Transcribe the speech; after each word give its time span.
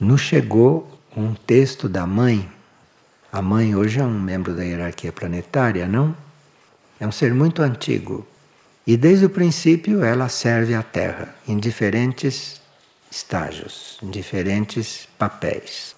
nos 0.00 0.22
chegou 0.22 0.90
um 1.14 1.34
texto 1.34 1.86
da 1.86 2.06
mãe. 2.06 2.50
A 3.30 3.42
mãe 3.42 3.76
hoje 3.76 4.00
é 4.00 4.02
um 4.02 4.18
membro 4.18 4.54
da 4.54 4.64
hierarquia 4.64 5.12
planetária, 5.12 5.86
não? 5.86 6.16
É 6.98 7.06
um 7.06 7.12
ser 7.12 7.34
muito 7.34 7.60
antigo. 7.60 8.26
E 8.86 8.96
desde 8.96 9.26
o 9.26 9.30
princípio 9.30 10.02
ela 10.02 10.30
serve 10.30 10.74
à 10.74 10.82
Terra 10.82 11.34
em 11.46 11.58
diferentes 11.58 12.60
estágios, 13.10 13.98
em 14.02 14.10
diferentes 14.10 15.06
papéis. 15.18 15.94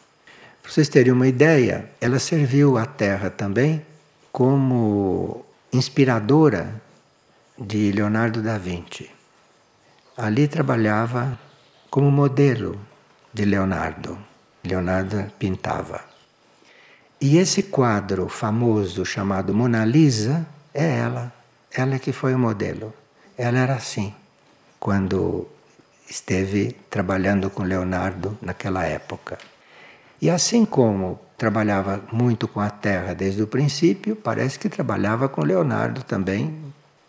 Para 0.60 0.73
vocês 0.73 0.88
terem 0.88 1.12
uma 1.12 1.28
ideia, 1.28 1.88
ela 2.00 2.19
serviu 2.19 2.77
à 2.77 2.84
Terra 2.84 3.30
também 3.30 3.87
como 4.32 5.45
inspiradora 5.73 6.82
de 7.56 7.92
Leonardo 7.92 8.42
da 8.42 8.59
Vinci. 8.59 9.09
Ali 10.16 10.48
trabalhava 10.48 11.38
como 11.88 12.10
modelo 12.10 12.78
de 13.32 13.45
Leonardo. 13.45 14.18
Leonardo 14.64 15.30
pintava. 15.38 16.00
E 17.20 17.38
esse 17.38 17.62
quadro 17.62 18.28
famoso 18.28 19.04
chamado 19.04 19.54
Mona 19.54 19.84
Lisa 19.84 20.46
é 20.74 20.98
ela. 20.98 21.32
Ela 21.73 21.98
que 21.98 22.12
foi 22.12 22.34
o 22.34 22.38
modelo. 22.38 22.92
Ela 23.38 23.59
era 23.59 23.74
assim 23.74 24.14
quando 24.78 25.48
esteve 26.09 26.76
trabalhando 26.90 27.48
com 27.48 27.62
Leonardo 27.62 28.37
naquela 28.42 28.84
época. 28.84 29.38
E 30.20 30.28
assim 30.28 30.64
como 30.64 31.20
trabalhava 31.38 32.02
muito 32.12 32.46
com 32.46 32.60
a 32.60 32.70
terra 32.70 33.14
desde 33.14 33.42
o 33.42 33.46
princípio, 33.46 34.14
parece 34.14 34.59
que 34.59 34.68
trabalhava 34.68 35.28
com 35.28 35.42
Leonardo 35.42 36.02
também 36.02 36.56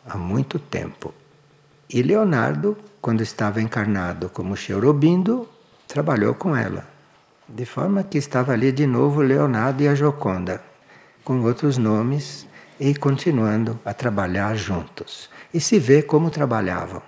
há 0.07 0.17
muito 0.17 0.57
tempo. 0.57 1.13
E 1.89 2.01
Leonardo, 2.01 2.77
quando 3.01 3.21
estava 3.21 3.61
encarnado 3.61 4.29
como 4.29 4.55
Cherubindo, 4.55 5.47
trabalhou 5.93 6.33
com 6.33 6.55
ela. 6.55 6.87
De 7.47 7.67
forma 7.67 8.01
que 8.01 8.17
estava 8.17 8.51
ali 8.51 8.71
de 8.71 8.87
novo 8.87 9.21
Leonardo 9.21 9.83
e 9.83 9.87
a 9.87 9.93
Joconda, 9.93 10.59
com 11.23 11.43
outros 11.43 11.77
nomes 11.77 12.47
e 12.79 12.95
continuando 12.95 13.79
a 13.85 13.93
trabalhar 13.93 14.55
juntos. 14.55 15.29
E 15.53 15.61
se 15.61 15.77
vê 15.77 16.01
como 16.01 16.31
trabalhavam. 16.31 16.99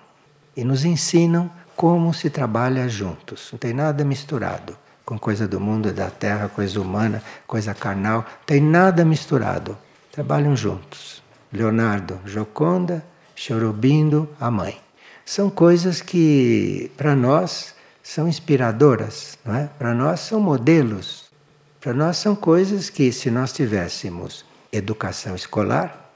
E 0.56 0.64
nos 0.64 0.86
ensinam 0.86 1.50
como 1.76 2.14
se 2.14 2.30
trabalha 2.30 2.88
juntos. 2.88 3.50
Não 3.52 3.58
tem 3.58 3.74
nada 3.74 4.06
misturado 4.06 4.78
com 5.04 5.18
coisa 5.18 5.48
do 5.48 5.60
mundo, 5.60 5.92
da 5.92 6.12
terra, 6.12 6.48
coisa 6.48 6.80
humana, 6.80 7.24
coisa 7.48 7.74
carnal. 7.74 8.24
Tem 8.46 8.62
nada 8.62 9.04
misturado. 9.04 9.76
Trabalham 10.12 10.56
juntos. 10.56 11.24
Leonardo, 11.52 12.20
Joconda, 12.24 13.04
Chorobindo, 13.36 14.30
a 14.40 14.52
mãe. 14.52 14.80
São 15.26 15.50
coisas 15.50 16.02
que, 16.02 16.92
para 16.96 17.16
nós, 17.16 17.75
são 18.06 18.28
inspiradoras, 18.28 19.36
não 19.44 19.56
é? 19.56 19.68
Para 19.80 19.92
nós 19.96 20.20
são 20.20 20.40
modelos. 20.40 21.26
Para 21.82 21.92
nós 21.92 22.18
são 22.18 22.36
coisas 22.36 22.88
que, 22.88 23.12
se 23.12 23.32
nós 23.32 23.52
tivéssemos 23.52 24.46
educação 24.72 25.36
escolar, 25.36 26.14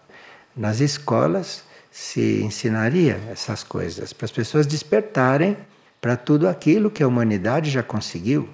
nas 0.55 0.81
escolas 0.81 1.63
se 1.91 2.43
ensinaria 2.43 3.19
essas 3.31 3.63
coisas, 3.63 4.13
para 4.13 4.25
as 4.25 4.31
pessoas 4.31 4.67
despertarem 4.67 5.57
para 5.99 6.15
tudo 6.15 6.47
aquilo 6.47 6.91
que 6.91 7.01
a 7.01 7.07
humanidade 7.07 7.71
já 7.71 7.81
conseguiu 7.81 8.47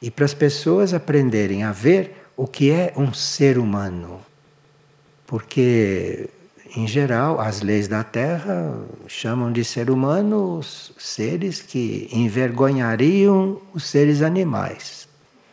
e 0.00 0.08
para 0.08 0.24
as 0.24 0.32
pessoas 0.32 0.94
aprenderem 0.94 1.64
a 1.64 1.72
ver 1.72 2.28
o 2.36 2.46
que 2.46 2.70
é 2.70 2.92
um 2.96 3.12
ser 3.12 3.58
humano. 3.58 4.20
Porque, 5.26 6.30
em 6.76 6.86
geral, 6.86 7.40
as 7.40 7.60
leis 7.62 7.88
da 7.88 8.04
Terra 8.04 8.78
chamam 9.06 9.50
de 9.52 9.64
ser 9.64 9.90
humano 9.90 10.58
os 10.58 10.92
seres 10.98 11.62
que 11.62 12.08
envergonhariam 12.12 13.60
os 13.72 13.84
seres 13.84 14.22
animais 14.22 15.08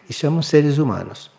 e 0.10 0.14
chamam 0.14 0.42
seres 0.42 0.78
humanos. 0.78 1.32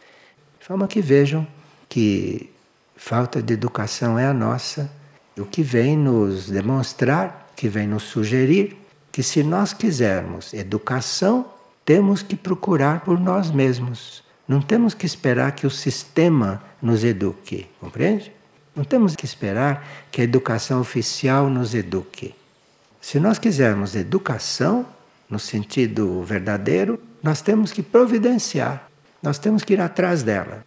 De 0.58 0.66
forma 0.66 0.88
que 0.88 1.00
vejam 1.00 1.46
que 1.88 2.50
falta 2.96 3.42
de 3.42 3.52
educação 3.54 4.18
é 4.18 4.26
a 4.26 4.32
nossa, 4.32 4.90
o 5.38 5.44
que 5.44 5.62
vem 5.62 5.96
nos 5.96 6.50
demonstrar, 6.50 7.52
que 7.54 7.68
vem 7.68 7.86
nos 7.86 8.04
sugerir 8.04 8.76
que 9.16 9.22
se 9.22 9.42
nós 9.42 9.72
quisermos 9.72 10.52
educação, 10.52 11.46
temos 11.86 12.20
que 12.20 12.36
procurar 12.36 13.00
por 13.00 13.18
nós 13.18 13.50
mesmos. 13.50 14.22
Não 14.46 14.60
temos 14.60 14.92
que 14.92 15.06
esperar 15.06 15.52
que 15.52 15.66
o 15.66 15.70
sistema 15.70 16.62
nos 16.82 17.02
eduque, 17.02 17.66
compreende? 17.80 18.30
Não 18.76 18.84
temos 18.84 19.16
que 19.16 19.24
esperar 19.24 19.88
que 20.12 20.20
a 20.20 20.24
educação 20.24 20.82
oficial 20.82 21.48
nos 21.48 21.74
eduque. 21.74 22.34
Se 23.00 23.18
nós 23.18 23.38
quisermos 23.38 23.94
educação, 23.96 24.84
no 25.30 25.38
sentido 25.38 26.22
verdadeiro, 26.22 27.00
nós 27.22 27.40
temos 27.40 27.72
que 27.72 27.82
providenciar, 27.82 28.86
nós 29.22 29.38
temos 29.38 29.64
que 29.64 29.72
ir 29.72 29.80
atrás 29.80 30.22
dela. 30.22 30.62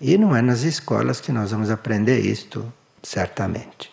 E 0.00 0.16
não 0.16 0.34
é 0.34 0.40
nas 0.40 0.62
escolas 0.62 1.20
que 1.20 1.30
nós 1.30 1.50
vamos 1.50 1.68
aprender 1.68 2.20
isto, 2.20 2.72
certamente. 3.02 3.92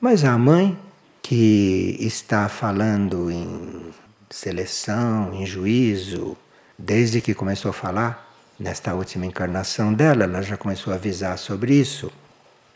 Mas 0.00 0.24
a 0.24 0.38
mãe 0.38 0.78
que 1.20 1.96
está 1.98 2.48
falando 2.48 3.28
em 3.28 3.90
seleção, 4.30 5.34
em 5.34 5.44
juízo, 5.44 6.36
desde 6.78 7.20
que 7.20 7.34
começou 7.34 7.70
a 7.70 7.74
falar, 7.74 8.32
nesta 8.58 8.94
última 8.94 9.26
encarnação 9.26 9.92
dela, 9.92 10.22
ela 10.24 10.42
já 10.42 10.56
começou 10.56 10.92
a 10.92 10.96
avisar 10.96 11.36
sobre 11.36 11.74
isso. 11.74 12.12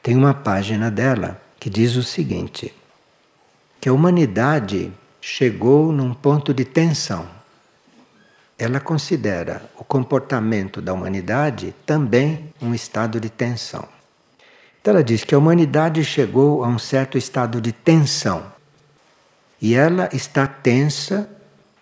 Tem 0.05 0.17
uma 0.17 0.35
página 0.35 0.89
dela 0.89 1.43
que 1.59 1.69
diz 1.69 1.97
o 1.97 2.03
seguinte: 2.05 2.73
que 3.81 3.89
a 3.89 3.93
humanidade 3.93 4.93
chegou 5.21 5.91
num 5.91 6.15
ponto 6.15 6.55
de 6.55 6.65
tensão 6.65 7.29
ela 8.59 8.81
considera 8.81 9.69
o 9.77 9.85
comportamento 9.85 10.81
da 10.81 10.93
humanidade 10.93 11.75
também 11.85 12.53
um 12.61 12.75
estado 12.75 13.21
de 13.21 13.29
tensão. 13.29 13.87
Então 14.81 14.95
ela 14.95 15.03
diz 15.03 15.25
que 15.25 15.35
a 15.35 15.39
humanidade 15.39 16.05
chegou 16.05 16.63
a 16.63 16.69
um 16.69 16.79
certo 16.79 17.19
estado 17.19 17.61
de 17.61 17.73
tensão. 17.73 18.53
E 19.61 19.75
ela 19.75 20.09
está 20.13 20.47
tensa 20.47 21.29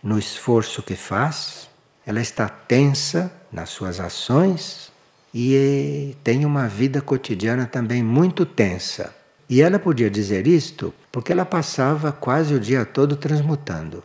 no 0.03 0.19
esforço 0.19 0.83
que 0.83 0.95
faz, 0.95 1.69
ela 2.07 2.21
está 2.21 2.49
tensa 2.49 3.33
nas 3.53 3.71
suas 3.71 4.01
ações 4.01 4.92
e 5.35 6.17
tem 6.23 6.45
uma 6.45 6.69
vida 6.69 7.01
cotidiana 7.01 7.67
também 7.67 8.03
muito 8.03 8.45
tensa. 8.45 9.15
E 9.49 9.61
ela 9.61 9.79
podia 9.79 10.11
dizer 10.11 10.47
isto 10.47 10.95
porque 11.11 11.33
ela 11.33 11.45
passava 11.45 12.13
quase 12.13 12.55
o 12.55 12.61
dia 12.61 12.85
todo 12.85 13.17
transmutando 13.17 14.03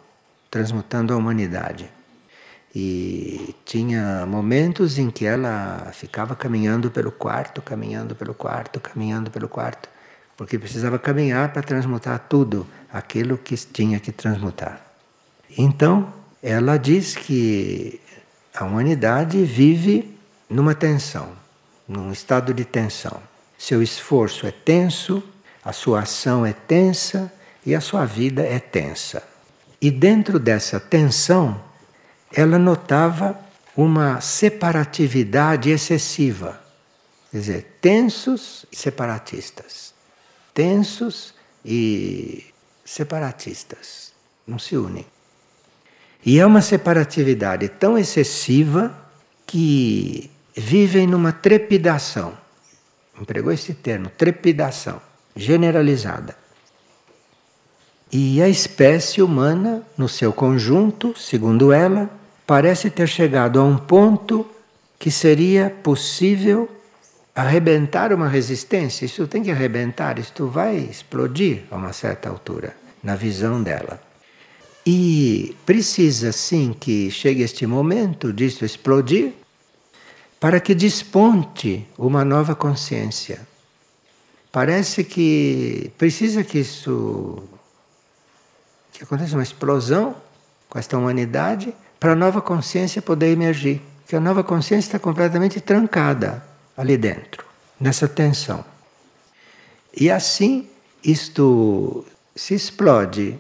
transmutando 0.50 1.14
a 1.14 1.18
humanidade. 1.18 1.90
E 2.76 3.56
tinha 3.66 4.26
momentos 4.26 4.98
em 4.98 5.10
que 5.10 5.26
ela 5.26 5.92
ficava 5.94 6.36
caminhando 6.36 6.92
pelo 6.92 7.12
quarto, 7.12 7.62
caminhando 7.62 8.16
pelo 8.16 8.34
quarto, 8.34 8.80
caminhando 8.80 9.32
pelo 9.32 9.48
quarto, 9.48 9.90
porque 10.36 10.60
precisava 10.60 11.00
caminhar 11.00 11.52
para 11.52 11.64
transmutar 11.64 12.26
tudo 12.30 12.68
aquilo 12.92 13.38
que 13.38 13.56
tinha 13.56 14.00
que 14.00 14.12
transmutar. 14.12 14.82
Então, 15.58 16.14
ela 16.44 16.78
diz 16.78 17.16
que 17.16 18.00
a 18.54 18.66
humanidade 18.66 19.44
vive 19.44 20.17
numa 20.50 20.74
tensão, 20.74 21.32
num 21.88 22.12
estado 22.12 22.54
de 22.54 22.66
tensão. 22.66 23.22
Seu 23.58 23.82
esforço 23.82 24.46
é 24.46 24.52
tenso, 24.52 25.24
a 25.64 25.74
sua 25.74 26.02
ação 26.02 26.46
é 26.46 26.54
tensa 26.54 27.32
e 27.66 27.76
a 27.76 27.82
sua 27.82 28.06
vida 28.06 28.42
é 28.42 28.60
tensa. 28.60 29.24
E 29.82 29.92
dentro 29.92 30.40
dessa 30.40 30.80
tensão, 30.80 31.62
ela 32.34 32.58
notava 32.58 33.40
uma 33.76 34.22
separatividade 34.22 35.70
excessiva. 35.70 36.60
Quer 37.32 37.38
dizer, 37.38 37.78
tensos 37.82 38.66
e 38.72 38.76
separatistas. 38.76 39.94
Tensos 40.54 41.34
e 41.64 42.46
separatistas. 42.84 44.14
Não 44.48 44.58
se 44.58 44.78
unem. 44.78 45.06
E 46.26 46.40
é 46.40 46.46
uma 46.46 46.62
separatividade 46.62 47.70
tão 47.70 47.98
excessiva 47.98 48.98
que 49.46 50.32
vivem 50.58 51.06
numa 51.06 51.32
trepidação. 51.32 52.34
Empregou 53.20 53.52
esse 53.52 53.74
termo, 53.74 54.10
trepidação, 54.10 55.00
generalizada. 55.36 56.36
E 58.12 58.42
a 58.42 58.50
espécie 58.50 59.22
humana, 59.22 59.84
no 59.98 60.10
seu 60.10 60.34
conjunto, 60.34 61.14
segundo 61.18 61.72
ela, 61.72 62.10
parece 62.46 62.90
ter 62.90 63.08
chegado 63.08 63.60
a 63.60 63.64
um 63.64 63.78
ponto 63.78 64.46
que 64.98 65.12
seria 65.12 65.70
possível 65.84 66.70
arrebentar 67.36 68.12
uma 68.12 68.28
resistência. 68.28 69.06
Isso 69.06 69.28
tem 69.28 69.44
que 69.44 69.52
arrebentar, 69.52 70.18
isto 70.18 70.48
vai 70.48 70.78
explodir 70.78 71.64
a 71.70 71.76
uma 71.76 71.94
certa 71.94 72.30
altura, 72.30 72.76
na 73.04 73.16
visão 73.16 73.62
dela. 73.62 74.02
E 74.86 75.56
precisa 75.66 76.32
sim 76.32 76.74
que 76.74 77.12
chegue 77.12 77.44
este 77.44 77.68
momento 77.68 78.32
disso 78.32 78.64
explodir 78.64 79.34
para 80.40 80.60
que 80.60 80.76
desponte 80.76 81.88
uma 81.98 82.24
nova 82.24 82.56
consciência. 82.56 83.48
Parece 84.52 85.04
que 85.04 85.92
precisa 85.98 86.44
que 86.44 86.60
isso 86.60 87.44
que 88.92 89.04
aconteça 89.04 89.36
uma 89.36 89.44
explosão 89.44 90.16
com 90.70 90.80
esta 90.80 90.98
humanidade 90.98 91.74
para 92.00 92.14
a 92.14 92.16
nova 92.16 92.42
consciência 92.42 93.02
poder 93.02 93.32
emergir. 93.32 93.82
Porque 94.02 94.16
a 94.16 94.20
nova 94.20 94.44
consciência 94.44 94.88
está 94.88 95.00
completamente 95.00 95.60
trancada 95.60 96.44
ali 96.76 96.98
dentro, 96.98 97.46
nessa 97.80 98.08
tensão. 98.08 98.64
E 99.96 100.10
assim, 100.10 100.68
isto 101.04 102.06
se 102.36 102.54
explode, 102.54 103.38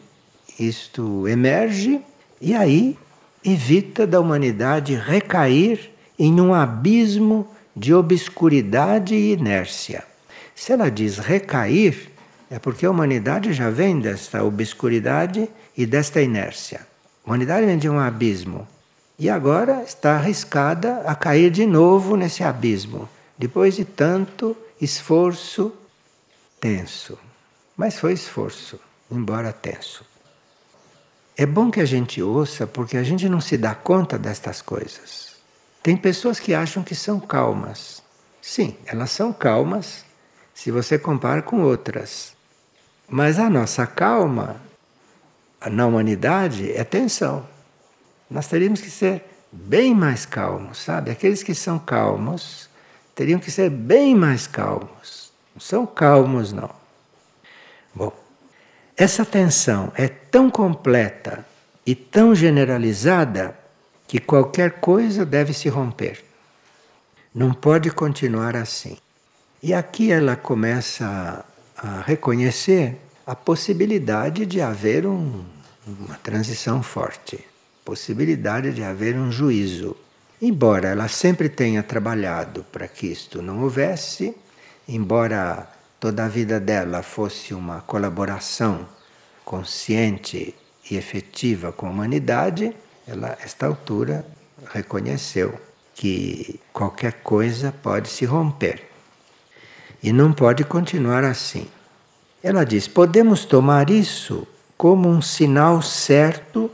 isto 0.60 1.28
emerge, 1.28 2.02
e 2.42 2.54
aí 2.54 2.98
evita 3.44 4.06
da 4.06 4.20
humanidade 4.20 4.96
recair 4.96 5.92
em 6.18 6.40
um 6.40 6.54
abismo 6.54 7.48
de 7.75 7.94
obscuridade 7.94 9.14
e 9.14 9.34
inércia. 9.34 10.04
Se 10.56 10.72
ela 10.72 10.90
diz 10.90 11.19
recair, 11.19 12.10
é 12.50 12.58
porque 12.58 12.86
a 12.86 12.92
humanidade 12.92 13.54
já 13.54 13.69
vem 13.69 14.00
desta 14.00 14.44
obscuridade 14.44 15.48
e 15.78 15.86
desta 15.86 16.22
inércia. 16.22 16.81
A 17.24 17.28
humanidade 17.30 17.66
vem 17.66 17.78
de 17.78 17.90
um 17.90 18.00
abismo 18.00 18.68
e 19.19 19.30
agora 19.30 19.84
está 19.84 20.16
arriscada 20.16 21.02
a 21.06 21.14
cair 21.14 21.52
de 21.52 21.66
novo 21.66 22.16
nesse 22.16 22.44
abismo, 22.44 23.08
depois 23.38 23.75
de 23.75 23.86
tanto 23.86 24.56
esforço 24.80 25.74
tenso. 26.60 27.18
Mas 27.75 28.00
foi 28.00 28.13
esforço, 28.13 28.80
embora 29.12 29.54
tenso. 29.54 30.04
É 31.36 31.46
bom 31.46 31.70
que 31.70 31.80
a 31.80 31.86
gente 31.86 32.22
ouça 32.22 32.66
porque 32.66 32.98
a 32.98 33.04
gente 33.04 33.30
não 33.30 33.40
se 33.40 33.58
dá 33.58 33.75
conta 33.75 34.18
destas 34.18 34.62
coisas. 34.62 35.26
Tem 35.81 35.95
pessoas 35.95 36.39
que 36.39 36.53
acham 36.53 36.83
que 36.83 36.95
são 36.95 37.19
calmas. 37.19 38.03
Sim, 38.41 38.75
elas 38.85 39.12
são 39.12 39.31
calmas 39.31 40.06
se 40.53 40.71
você 40.71 40.97
compara 40.97 41.41
com 41.41 41.62
outras. 41.62 42.35
Mas 43.07 43.39
a 43.39 43.50
nossa 43.50 43.85
calma 43.85 44.62
na 45.69 45.85
humanidade 45.85 46.71
é 46.71 46.83
tensão. 46.83 47.47
Nós 48.29 48.47
teríamos 48.47 48.81
que 48.81 48.89
ser 48.89 49.24
bem 49.51 49.95
mais 49.95 50.25
calmos, 50.25 50.79
sabe? 50.79 51.12
Aqueles 51.12 51.41
que 51.44 51.56
são 51.56 51.79
calmos 51.79 52.69
teriam 53.15 53.39
que 53.39 53.50
ser 53.50 53.69
bem 53.69 54.13
mais 54.13 54.45
calmos. 54.45 55.31
Não 55.56 55.62
são 55.62 55.85
calmos, 55.85 56.51
não. 56.51 56.69
Bom, 57.95 58.13
essa 58.95 59.25
tensão 59.25 59.91
é 59.95 60.07
tão 60.07 60.50
completa 60.50 61.45
e 61.85 61.95
tão 61.95 62.35
generalizada 62.35 63.57
que 64.07 64.19
qualquer 64.19 64.80
coisa 64.80 65.25
deve 65.25 65.54
se 65.54 65.68
romper. 65.68 66.24
Não 67.36 67.54
pode 67.54 67.92
continuar 67.92 68.56
assim. 68.56 68.98
E 69.62 69.74
aqui 69.74 70.12
ela 70.12 70.36
começa 70.36 71.44
a 71.75 72.01
reconhecer 72.01 72.98
a 73.25 73.36
possibilidade 73.36 74.45
de 74.45 74.62
haver 74.62 75.06
um, 75.06 75.44
uma 75.86 76.15
transição 76.24 76.81
forte, 76.81 77.44
possibilidade 77.83 78.74
de 78.74 78.83
haver 78.83 79.15
um 79.18 79.31
juízo. 79.31 79.95
Embora 80.42 80.89
ela 80.89 81.07
sempre 81.07 81.50
tenha 81.50 81.83
trabalhado 81.83 82.63
para 82.71 82.88
que 82.88 83.07
isto 83.07 83.42
não 83.42 83.63
houvesse, 83.63 84.36
embora 84.88 85.68
toda 86.00 86.25
a 86.25 86.30
vida 86.30 86.60
dela 86.60 87.03
fosse 87.03 87.53
uma 87.53 87.81
colaboração 87.81 88.88
consciente 89.44 90.56
e 90.89 90.95
efetiva 90.95 91.71
com 91.71 91.88
a 91.88 91.89
humanidade, 91.89 92.74
ela, 93.07 93.38
esta 93.44 93.65
altura, 93.65 94.25
reconheceu 94.74 95.59
que 95.95 96.59
qualquer 96.74 97.13
coisa 97.24 97.74
pode 97.81 98.09
se 98.09 98.25
romper 98.25 98.83
e 100.04 100.12
não 100.12 100.31
pode 100.31 100.63
continuar 100.63 101.24
assim. 101.24 101.68
Ela 102.44 102.63
diz: 102.63 102.88
podemos 102.88 103.45
tomar 103.45 103.89
isso 103.89 104.48
como 104.77 105.09
um 105.09 105.21
sinal 105.21 105.81
certo 105.81 106.69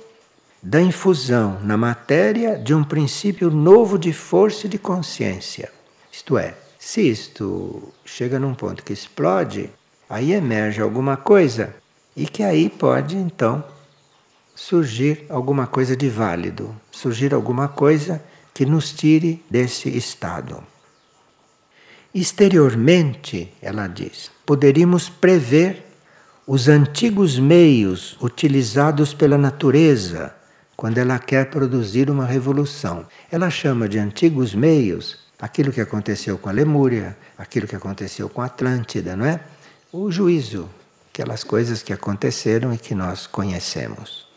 da 0.62 0.82
infusão 0.82 1.60
na 1.62 1.78
matéria 1.78 2.58
de 2.58 2.74
um 2.74 2.84
princípio 2.84 3.50
novo 3.50 3.98
de 3.98 4.12
força 4.12 4.66
e 4.66 4.70
de 4.70 4.78
consciência. 4.78 5.72
Isto 6.12 6.38
é, 6.38 6.56
se 6.80 7.02
isto 7.02 7.94
chega 8.06 8.40
num 8.40 8.54
ponto 8.54 8.84
que 8.84 8.94
explode, 8.94 9.70
aí 10.10 10.34
emerge 10.34 10.82
alguma 10.82 11.16
coisa 11.16 11.74
e 12.16 12.26
que 12.26 12.44
aí 12.44 12.70
pode 12.70 13.18
então 13.18 13.64
surgir 14.56 15.26
alguma 15.30 15.68
coisa 15.68 15.96
de 15.96 16.10
válido, 16.10 16.76
surgir 16.92 17.34
alguma 17.34 17.68
coisa 17.68 18.24
que 18.54 18.66
nos 18.66 18.92
tire 18.92 19.44
desse 19.50 19.90
estado. 19.90 20.64
Exteriormente, 22.14 23.52
ela 23.62 23.88
diz, 23.88 24.30
poderíamos 24.46 25.10
prever 25.10 25.84
os 26.46 26.68
antigos 26.68 27.40
meios 27.40 28.16
utilizados 28.22 29.14
pela 29.14 29.38
natureza 29.38 30.36
quando 30.76 30.98
ela 30.98 31.18
quer 31.18 31.50
produzir 31.50 32.10
uma 32.12 32.26
revolução. 32.26 33.08
Ela 33.32 33.50
chama 33.50 33.90
de 33.90 33.98
antigos 33.98 34.54
meios 34.54 35.18
aquilo 35.40 35.72
que 35.72 35.82
aconteceu 35.82 36.38
com 36.38 36.50
a 36.50 36.52
Lemúria, 36.52 37.18
aquilo 37.38 37.68
que 37.68 37.76
aconteceu 37.76 38.30
com 38.30 38.42
a 38.42 38.46
Atlântida, 38.46 39.16
não 39.16 39.26
é? 39.26 39.40
O 39.92 40.12
juízo, 40.12 40.70
aquelas 41.12 41.44
coisas 41.44 41.82
que 41.82 41.94
aconteceram 41.94 42.74
e 42.74 42.78
que 42.78 42.94
nós 42.94 43.26
conhecemos. 43.26 44.33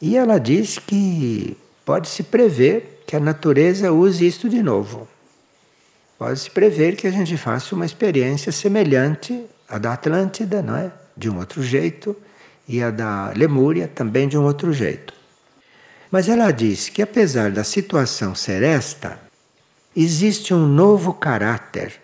E 0.00 0.16
ela 0.16 0.38
diz 0.38 0.78
que 0.78 1.56
pode-se 1.84 2.22
prever 2.22 3.02
que 3.06 3.16
a 3.16 3.20
natureza 3.20 3.92
use 3.92 4.26
isto 4.26 4.48
de 4.48 4.62
novo. 4.62 5.08
Pode-se 6.18 6.50
prever 6.50 6.96
que 6.96 7.06
a 7.06 7.10
gente 7.10 7.36
faça 7.36 7.74
uma 7.74 7.86
experiência 7.86 8.52
semelhante 8.52 9.44
à 9.68 9.78
da 9.78 9.92
Atlântida, 9.92 10.62
não 10.62 10.76
é? 10.76 10.92
De 11.16 11.30
um 11.30 11.38
outro 11.38 11.62
jeito, 11.62 12.16
e 12.66 12.82
a 12.82 12.90
da 12.90 13.32
Lemúria 13.34 13.88
também 13.88 14.28
de 14.28 14.36
um 14.36 14.44
outro 14.44 14.72
jeito. 14.72 15.14
Mas 16.10 16.28
ela 16.28 16.50
diz 16.50 16.88
que 16.88 17.02
apesar 17.02 17.50
da 17.50 17.64
situação 17.64 18.34
ser 18.34 18.62
esta, 18.62 19.20
existe 19.96 20.52
um 20.54 20.66
novo 20.66 21.12
caráter 21.12 22.00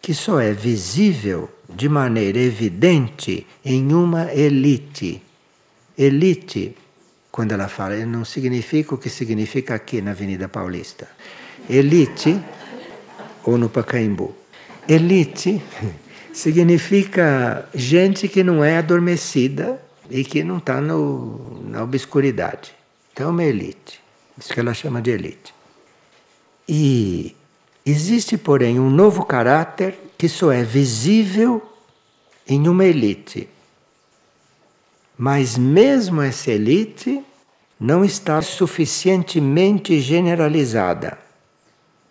que 0.00 0.14
só 0.14 0.40
é 0.40 0.52
visível 0.52 1.50
de 1.68 1.88
maneira 1.88 2.38
evidente 2.38 3.46
em 3.64 3.92
uma 3.92 4.32
elite. 4.32 5.22
Elite, 5.96 6.76
quando 7.38 7.52
ela 7.52 7.68
fala, 7.68 7.94
não 8.04 8.24
significa 8.24 8.96
o 8.96 8.98
que 8.98 9.08
significa 9.08 9.76
aqui 9.76 10.02
na 10.02 10.10
Avenida 10.10 10.48
Paulista. 10.48 11.06
Elite, 11.70 12.36
ou 13.44 13.56
no 13.56 13.68
Pacaembu. 13.68 14.34
Elite 14.88 15.62
significa 16.34 17.68
gente 17.72 18.26
que 18.26 18.42
não 18.42 18.64
é 18.64 18.78
adormecida 18.78 19.80
e 20.10 20.24
que 20.24 20.42
não 20.42 20.58
está 20.58 20.80
na 20.80 21.80
obscuridade. 21.80 22.74
Então, 23.12 23.28
é 23.28 23.30
uma 23.30 23.44
elite. 23.44 24.00
Isso 24.36 24.52
que 24.52 24.58
ela 24.58 24.74
chama 24.74 25.00
de 25.00 25.12
elite. 25.12 25.54
E 26.68 27.36
Existe, 27.86 28.36
porém, 28.36 28.80
um 28.80 28.90
novo 28.90 29.24
caráter 29.24 29.96
que 30.18 30.28
só 30.28 30.50
é 30.50 30.64
visível 30.64 31.62
em 32.48 32.66
uma 32.66 32.84
elite. 32.84 33.48
Mas 35.16 35.56
mesmo 35.56 36.20
essa 36.20 36.50
elite 36.50 37.24
não 37.78 38.04
está 38.04 38.42
suficientemente 38.42 40.00
generalizada. 40.00 41.18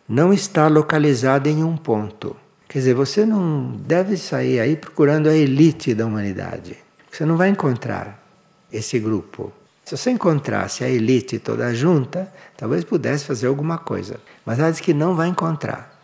Não 0.07 0.31
está 0.31 0.67
localizada 0.67 1.49
em 1.49 1.63
um 1.63 1.75
ponto. 1.75 2.35
Quer 2.69 2.79
dizer, 2.79 2.93
você 2.93 3.25
não 3.25 3.71
deve 3.71 4.15
sair 4.15 4.59
aí 4.59 4.75
procurando 4.75 5.27
a 5.27 5.35
elite 5.35 5.93
da 5.93 6.05
humanidade. 6.05 6.77
Você 7.11 7.25
não 7.25 7.35
vai 7.35 7.49
encontrar 7.49 8.23
esse 8.71 8.99
grupo. 8.99 9.51
Se 9.83 9.95
você 9.95 10.11
encontrasse 10.11 10.83
a 10.83 10.89
elite 10.89 11.39
toda 11.39 11.73
junta, 11.73 12.31
talvez 12.55 12.83
pudesse 12.83 13.25
fazer 13.25 13.47
alguma 13.47 13.77
coisa. 13.77 14.19
Mas 14.45 14.59
ela 14.59 14.71
diz 14.71 14.79
que 14.79 14.93
não 14.93 15.15
vai 15.15 15.27
encontrar. 15.27 15.97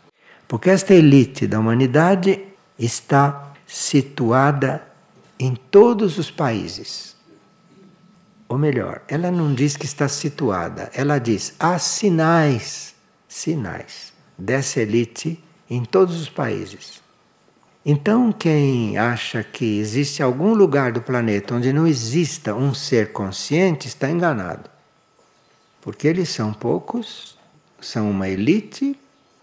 Porque 0.48 0.70
esta 0.70 0.94
elite 0.94 1.48
da 1.48 1.60
humanidade 1.60 2.42
está 2.78 3.54
situada 3.66 4.84
em 5.40 5.56
todos 5.56 6.18
os 6.18 6.30
países. 6.32 7.13
Ou 8.54 8.60
melhor, 8.60 9.02
ela 9.08 9.32
não 9.32 9.52
diz 9.52 9.76
que 9.76 9.88
está 9.88 10.08
situada, 10.08 10.92
ela 10.94 11.18
diz 11.18 11.56
há 11.60 11.80
sinais, 11.80 12.94
sinais 13.28 14.14
dessa 14.38 14.80
elite 14.80 15.44
em 15.68 15.84
todos 15.84 16.22
os 16.22 16.30
países. 16.30 17.02
Então, 17.84 18.32
quem 18.32 18.96
acha 18.96 19.44
que 19.44 19.80
existe 19.80 20.22
algum 20.22 20.54
lugar 20.54 20.92
do 20.92 21.02
planeta 21.02 21.56
onde 21.56 21.74
não 21.74 21.88
exista 21.88 22.54
um 22.54 22.76
ser 22.76 23.12
consciente 23.12 23.88
está 23.88 24.08
enganado. 24.08 24.70
Porque 25.82 26.08
eles 26.08 26.30
são 26.30 26.54
poucos, 26.54 27.36
são 27.82 28.12
uma 28.12 28.30
elite 28.30 28.96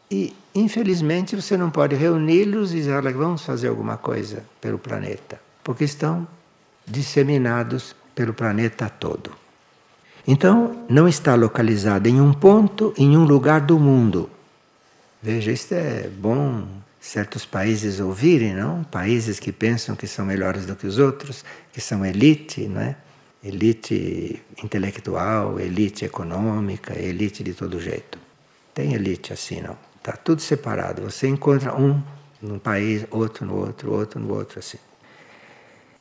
e, 0.08 0.32
infelizmente, 0.54 1.34
você 1.34 1.56
não 1.56 1.68
pode 1.68 1.96
reuni-los 1.96 2.72
e 2.72 2.76
dizer, 2.76 3.02
vamos 3.12 3.42
fazer 3.42 3.66
alguma 3.66 3.96
coisa 3.96 4.44
pelo 4.60 4.78
planeta. 4.78 5.40
Porque 5.64 5.82
estão 5.82 6.28
disseminados 6.86 7.96
pelo 8.14 8.34
planeta 8.34 8.88
todo. 8.88 9.32
Então, 10.26 10.84
não 10.88 11.08
está 11.08 11.34
localizado 11.34 12.08
em 12.08 12.20
um 12.20 12.32
ponto, 12.32 12.92
em 12.96 13.16
um 13.16 13.24
lugar 13.24 13.60
do 13.60 13.78
mundo. 13.78 14.30
Veja, 15.22 15.50
isto 15.50 15.72
é 15.74 16.08
bom 16.08 16.66
certos 17.00 17.46
países 17.46 18.00
ouvirem, 18.00 18.54
não? 18.54 18.84
Países 18.84 19.40
que 19.40 19.50
pensam 19.50 19.96
que 19.96 20.06
são 20.06 20.24
melhores 20.24 20.66
do 20.66 20.76
que 20.76 20.86
os 20.86 20.98
outros, 20.98 21.44
que 21.72 21.80
são 21.80 22.04
elite, 22.04 22.68
não 22.68 22.80
é? 22.80 22.96
elite 23.42 24.42
intelectual, 24.62 25.58
elite 25.58 26.04
econômica, 26.04 26.98
elite 26.98 27.42
de 27.42 27.54
todo 27.54 27.80
jeito. 27.80 28.18
Tem 28.74 28.94
elite 28.94 29.32
assim, 29.32 29.60
não. 29.60 29.76
Está 29.96 30.12
tudo 30.12 30.40
separado. 30.40 31.02
Você 31.02 31.26
encontra 31.26 31.74
um 31.74 32.00
num 32.40 32.58
país, 32.58 33.04
outro 33.10 33.44
no 33.44 33.56
outro, 33.56 33.92
outro 33.92 34.20
no 34.20 34.32
outro, 34.32 34.58
assim. 34.58 34.78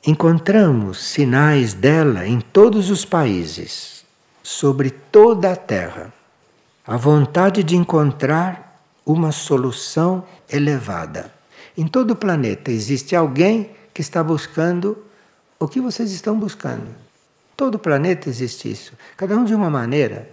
Encontramos 0.06 1.04
sinais 1.04 1.74
dela 1.74 2.26
em 2.26 2.40
todos 2.40 2.90
os 2.90 3.04
países, 3.04 4.06
sobre 4.42 4.90
toda 4.90 5.52
a 5.52 5.56
Terra. 5.58 6.14
A 6.88 6.96
vontade 6.96 7.64
de 7.64 7.76
encontrar 7.76 8.82
uma 9.06 9.34
solução 9.34 10.24
elevada. 10.50 11.34
Em 11.78 11.86
todo 11.86 12.12
o 12.12 12.16
planeta 12.16 12.72
existe 12.72 13.14
alguém 13.14 13.72
que 13.94 14.02
está 14.02 14.24
buscando 14.24 14.98
o 15.60 15.68
que 15.68 15.82
vocês 15.82 16.12
estão 16.14 16.40
buscando. 16.40 16.88
Todo 17.58 17.76
o 17.76 17.80
planeta 17.80 18.30
existe 18.30 18.72
isso. 18.72 18.94
Cada 19.18 19.36
um 19.36 19.44
de 19.44 19.54
uma 19.54 19.70
maneira. 19.70 20.30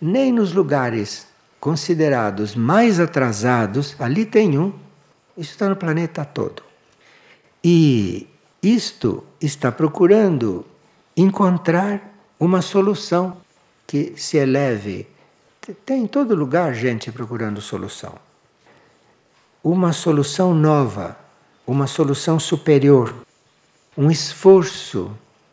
Nem 0.00 0.30
nos 0.30 0.52
lugares 0.52 1.26
considerados 1.58 2.54
mais 2.54 3.00
atrasados, 3.00 3.96
ali 3.98 4.26
tem 4.26 4.58
um. 4.58 4.72
Isso 5.36 5.52
está 5.52 5.66
no 5.66 5.76
planeta 5.76 6.26
todo. 6.26 6.62
E 7.64 8.26
isto 8.62 9.24
está 9.40 9.70
procurando 9.70 10.64
encontrar 11.16 12.14
uma 12.38 12.60
solução 12.60 13.36
que 13.86 14.14
se 14.16 14.36
eleve. 14.36 15.06
Tem 15.84 16.02
em 16.04 16.06
todo 16.06 16.34
lugar 16.34 16.74
gente 16.74 17.12
procurando 17.12 17.60
solução. 17.60 18.14
Uma 19.62 19.92
solução 19.92 20.54
nova, 20.54 21.16
uma 21.66 21.86
solução 21.86 22.40
superior, 22.40 23.14
um 23.96 24.10
esforço 24.10 25.10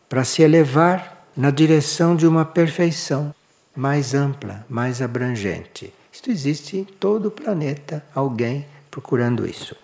para 0.08 0.24
se 0.24 0.42
elevar 0.42 1.28
na 1.36 1.52
direção 1.52 2.16
de 2.16 2.26
uma 2.26 2.46
perfeição 2.46 3.34
mais 3.76 4.14
ampla, 4.14 4.66
mais 4.70 5.02
abrangente. 5.02 5.94
Isto 6.12 6.32
existe 6.32 6.78
em 6.78 6.84
todo 6.86 7.28
o 7.28 7.32
planeta, 7.32 8.06
alguém 8.16 8.66
procurando 8.90 9.46
isso. 9.46 9.76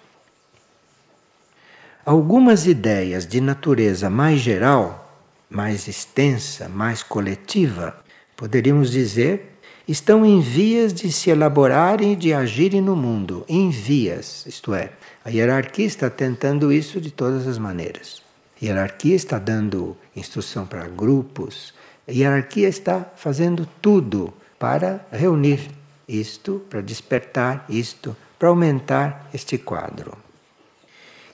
Algumas 2.03 2.65
ideias 2.65 3.27
de 3.27 3.39
natureza 3.39 4.09
mais 4.09 4.39
geral, 4.39 5.23
mais 5.47 5.87
extensa, 5.87 6.67
mais 6.67 7.03
coletiva, 7.03 7.95
poderíamos 8.35 8.89
dizer, 8.89 9.59
estão 9.87 10.25
em 10.25 10.39
vias 10.39 10.93
de 10.95 11.11
se 11.11 11.29
elaborarem 11.29 12.13
e 12.13 12.15
de 12.15 12.33
agirem 12.33 12.81
no 12.81 12.95
mundo, 12.95 13.45
em 13.47 13.69
vias, 13.69 14.43
isto 14.47 14.73
é, 14.73 14.93
a 15.23 15.29
hierarquia 15.29 15.85
está 15.85 16.09
tentando 16.09 16.73
isso 16.73 16.99
de 16.99 17.11
todas 17.11 17.47
as 17.47 17.59
maneiras. 17.59 18.23
A 18.59 18.65
hierarquia 18.65 19.15
está 19.15 19.37
dando 19.37 19.95
instrução 20.15 20.65
para 20.65 20.87
grupos, 20.87 21.71
a 22.07 22.11
hierarquia 22.11 22.67
está 22.67 23.11
fazendo 23.15 23.67
tudo 23.79 24.33
para 24.57 25.05
reunir 25.11 25.69
isto, 26.07 26.63
para 26.67 26.81
despertar 26.81 27.63
isto, 27.69 28.17
para 28.39 28.49
aumentar 28.49 29.29
este 29.31 29.59
quadro. 29.59 30.17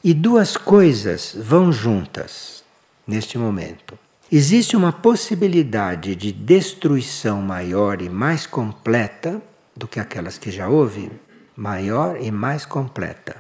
E 0.08 0.14
duas 0.14 0.56
coisas 0.56 1.36
vão 1.38 1.70
juntas 1.70 2.64
neste 3.06 3.38
momento. 3.38 4.00
Existe 4.32 4.78
uma 4.78 4.94
possibilidade 4.94 6.16
de 6.16 6.32
destruição 6.32 7.42
maior 7.42 8.02
e 8.02 8.08
mais 8.08 8.48
completa 8.48 9.42
do 9.76 9.86
que 9.86 10.00
aquelas 10.00 10.38
que 10.38 10.50
já 10.50 10.70
houve, 10.70 11.12
maior 11.58 12.22
e 12.22 12.32
mais 12.32 12.66
completa. 12.66 13.36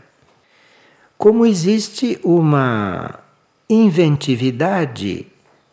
Como 1.17 1.45
existe 1.45 2.19
uma 2.21 3.17
inventividade 3.69 5.25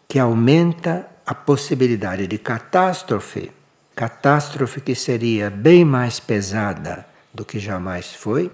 que 0.06 0.20
aumenta 0.20 1.08
a 1.26 1.34
possibilidade 1.34 2.28
de 2.28 2.38
catástrofe, 2.38 3.50
catástrofe 3.96 4.80
que 4.80 4.94
seria 4.94 5.50
bem 5.50 5.84
mais 5.84 6.20
pesada 6.20 7.04
do 7.34 7.44
que 7.44 7.58
jamais 7.58 8.14
foi, 8.14 8.48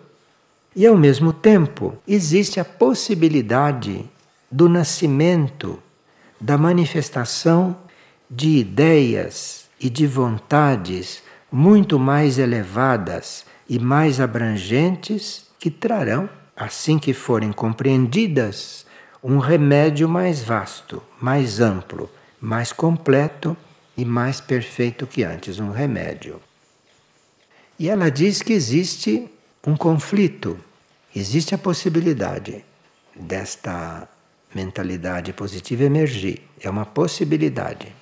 e 0.74 0.86
ao 0.86 0.96
mesmo 0.96 1.32
tempo 1.32 1.96
existe 2.06 2.60
a 2.60 2.64
possibilidade 2.64 4.04
do 4.50 4.68
nascimento, 4.68 5.82
da 6.40 6.56
manifestação 6.56 7.76
de 8.30 8.58
ideias 8.58 9.68
e 9.80 9.90
de 9.90 10.06
vontades 10.06 11.22
muito 11.50 11.98
mais 11.98 12.38
elevadas 12.38 13.44
e 13.68 13.78
mais 13.78 14.20
abrangentes 14.20 15.46
que 15.58 15.70
trarão, 15.70 16.28
assim 16.56 16.98
que 16.98 17.12
forem 17.12 17.52
compreendidas, 17.52 18.86
um 19.22 19.38
remédio 19.38 20.08
mais 20.08 20.42
vasto, 20.42 21.02
mais 21.20 21.60
amplo, 21.60 22.08
mais 22.40 22.72
completo 22.72 23.56
e 23.96 24.04
mais 24.04 24.40
perfeito 24.40 25.06
que 25.06 25.22
antes 25.24 25.58
um 25.58 25.70
remédio. 25.70 26.40
E 27.78 27.88
ela 27.88 28.10
diz 28.10 28.40
que 28.42 28.52
existe 28.52 29.28
um 29.66 29.76
conflito, 29.76 30.58
existe 31.14 31.54
a 31.54 31.58
possibilidade 31.58 32.64
desta 33.14 34.08
mentalidade 34.54 35.32
positiva 35.32 35.84
emergir, 35.84 36.42
é 36.60 36.70
uma 36.70 36.86
possibilidade. 36.86 37.94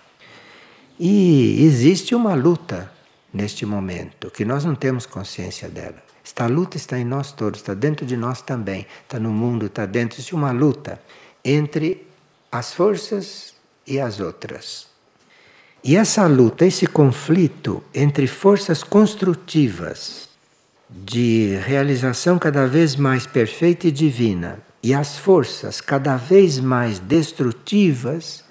E 0.99 1.65
existe 1.65 2.15
uma 2.15 2.35
luta 2.35 2.93
neste 3.33 3.67
momento 3.67 4.31
que 4.31 4.45
nós 4.45 4.65
não 4.65 4.75
temos 4.75 5.05
consciência 5.05 5.69
dela. 5.69 6.03
Esta 6.25 6.47
luta 6.47 6.77
está 6.77 6.99
em 6.99 7.05
nós 7.05 7.33
todos, 7.33 7.61
está 7.61 7.75
dentro 7.75 8.07
de 8.07 8.17
nós 8.17 8.43
também, 8.43 8.87
está 9.03 9.19
no 9.19 9.31
mundo, 9.31 9.67
está 9.67 9.87
dentro. 9.87 10.17
Existe 10.17 10.35
uma 10.35 10.53
luta 10.53 11.01
entre 11.45 12.07
as 12.53 12.73
forças 12.73 13.55
e 13.87 13.99
as 13.99 14.21
outras. 14.21 14.87
E 15.83 15.97
essa 15.97 16.27
luta, 16.27 16.67
esse 16.67 16.87
conflito 16.87 17.83
entre 17.95 18.27
forças 18.27 18.83
construtivas 18.83 20.28
de 20.89 21.59
realização 21.65 22.39
cada 22.39 22.67
vez 22.67 22.97
mais 22.97 23.27
perfeita 23.27 23.89
e 23.89 23.91
divina 23.91 24.59
e 24.83 24.95
as 24.95 25.19
forças 25.19 25.81
cada 25.81 26.17
vez 26.17 26.59
mais 26.59 26.99
destrutivas, 26.99 28.45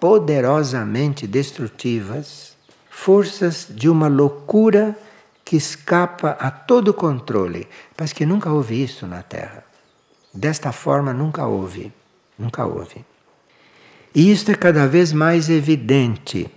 poderosamente 0.00 1.26
destrutivas, 1.26 2.56
forças 2.90 3.66
de 3.70 3.88
uma 3.88 4.08
loucura 4.08 4.96
que 5.44 5.56
escapa 5.56 6.30
a 6.40 6.50
todo 6.50 6.94
controle. 6.94 7.68
Parece 7.96 8.14
que 8.14 8.26
nunca 8.26 8.50
houve 8.50 8.82
isso 8.82 9.06
na 9.06 9.22
Terra. 9.22 9.64
Desta 10.32 10.72
forma, 10.72 11.12
nunca 11.12 11.46
houve. 11.46 11.92
Nunca 12.38 12.64
houve. 12.66 13.04
E 14.14 14.32
isto 14.32 14.50
é 14.50 14.54
cada 14.54 14.86
vez 14.86 15.12
mais 15.12 15.50
evidente, 15.50 16.50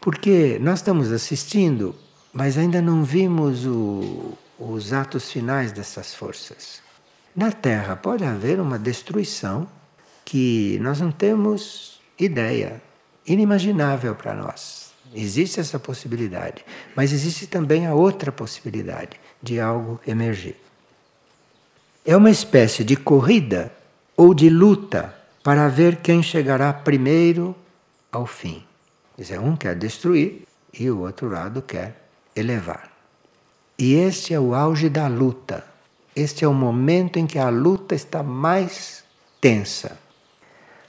porque 0.00 0.58
nós 0.60 0.80
estamos 0.80 1.10
assistindo, 1.10 1.94
mas 2.32 2.58
ainda 2.58 2.82
não 2.82 3.02
vimos 3.02 3.64
o, 3.64 4.36
os 4.58 4.92
atos 4.92 5.30
finais 5.30 5.72
dessas 5.72 6.14
forças. 6.14 6.80
Na 7.34 7.52
Terra 7.52 7.96
pode 7.96 8.24
haver 8.24 8.60
uma 8.60 8.78
destruição 8.78 9.68
que 10.24 10.78
nós 10.80 11.00
não 11.00 11.12
temos 11.12 12.00
ideia, 12.18 12.82
inimaginável 13.26 14.14
para 14.14 14.34
nós. 14.34 14.92
Existe 15.14 15.60
essa 15.60 15.78
possibilidade, 15.78 16.64
mas 16.94 17.12
existe 17.12 17.46
também 17.46 17.86
a 17.86 17.94
outra 17.94 18.32
possibilidade 18.32 19.20
de 19.42 19.60
algo 19.60 20.00
emergir. 20.06 20.56
É 22.04 22.16
uma 22.16 22.30
espécie 22.30 22.82
de 22.84 22.96
corrida 22.96 23.72
ou 24.16 24.34
de 24.34 24.48
luta 24.48 25.14
para 25.42 25.68
ver 25.68 25.96
quem 25.96 26.22
chegará 26.22 26.72
primeiro 26.72 27.54
ao 28.10 28.26
fim. 28.26 28.64
Dizer, 29.16 29.38
um 29.38 29.56
quer 29.56 29.76
destruir 29.76 30.42
e 30.72 30.90
o 30.90 31.00
outro 31.00 31.28
lado 31.28 31.62
quer 31.62 32.08
elevar. 32.34 32.95
E 33.78 33.94
este 33.94 34.32
é 34.32 34.40
o 34.40 34.54
auge 34.54 34.88
da 34.88 35.06
luta. 35.06 35.64
Este 36.14 36.44
é 36.44 36.48
o 36.48 36.54
momento 36.54 37.18
em 37.18 37.26
que 37.26 37.38
a 37.38 37.50
luta 37.50 37.94
está 37.94 38.22
mais 38.22 39.04
tensa. 39.40 39.98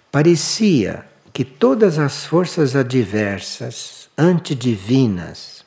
Parecia 0.09 1.05
que 1.33 1.43
todas 1.43 1.99
as 1.99 2.25
forças 2.25 2.75
adversas 2.75 4.09
antedivinas 4.17 5.65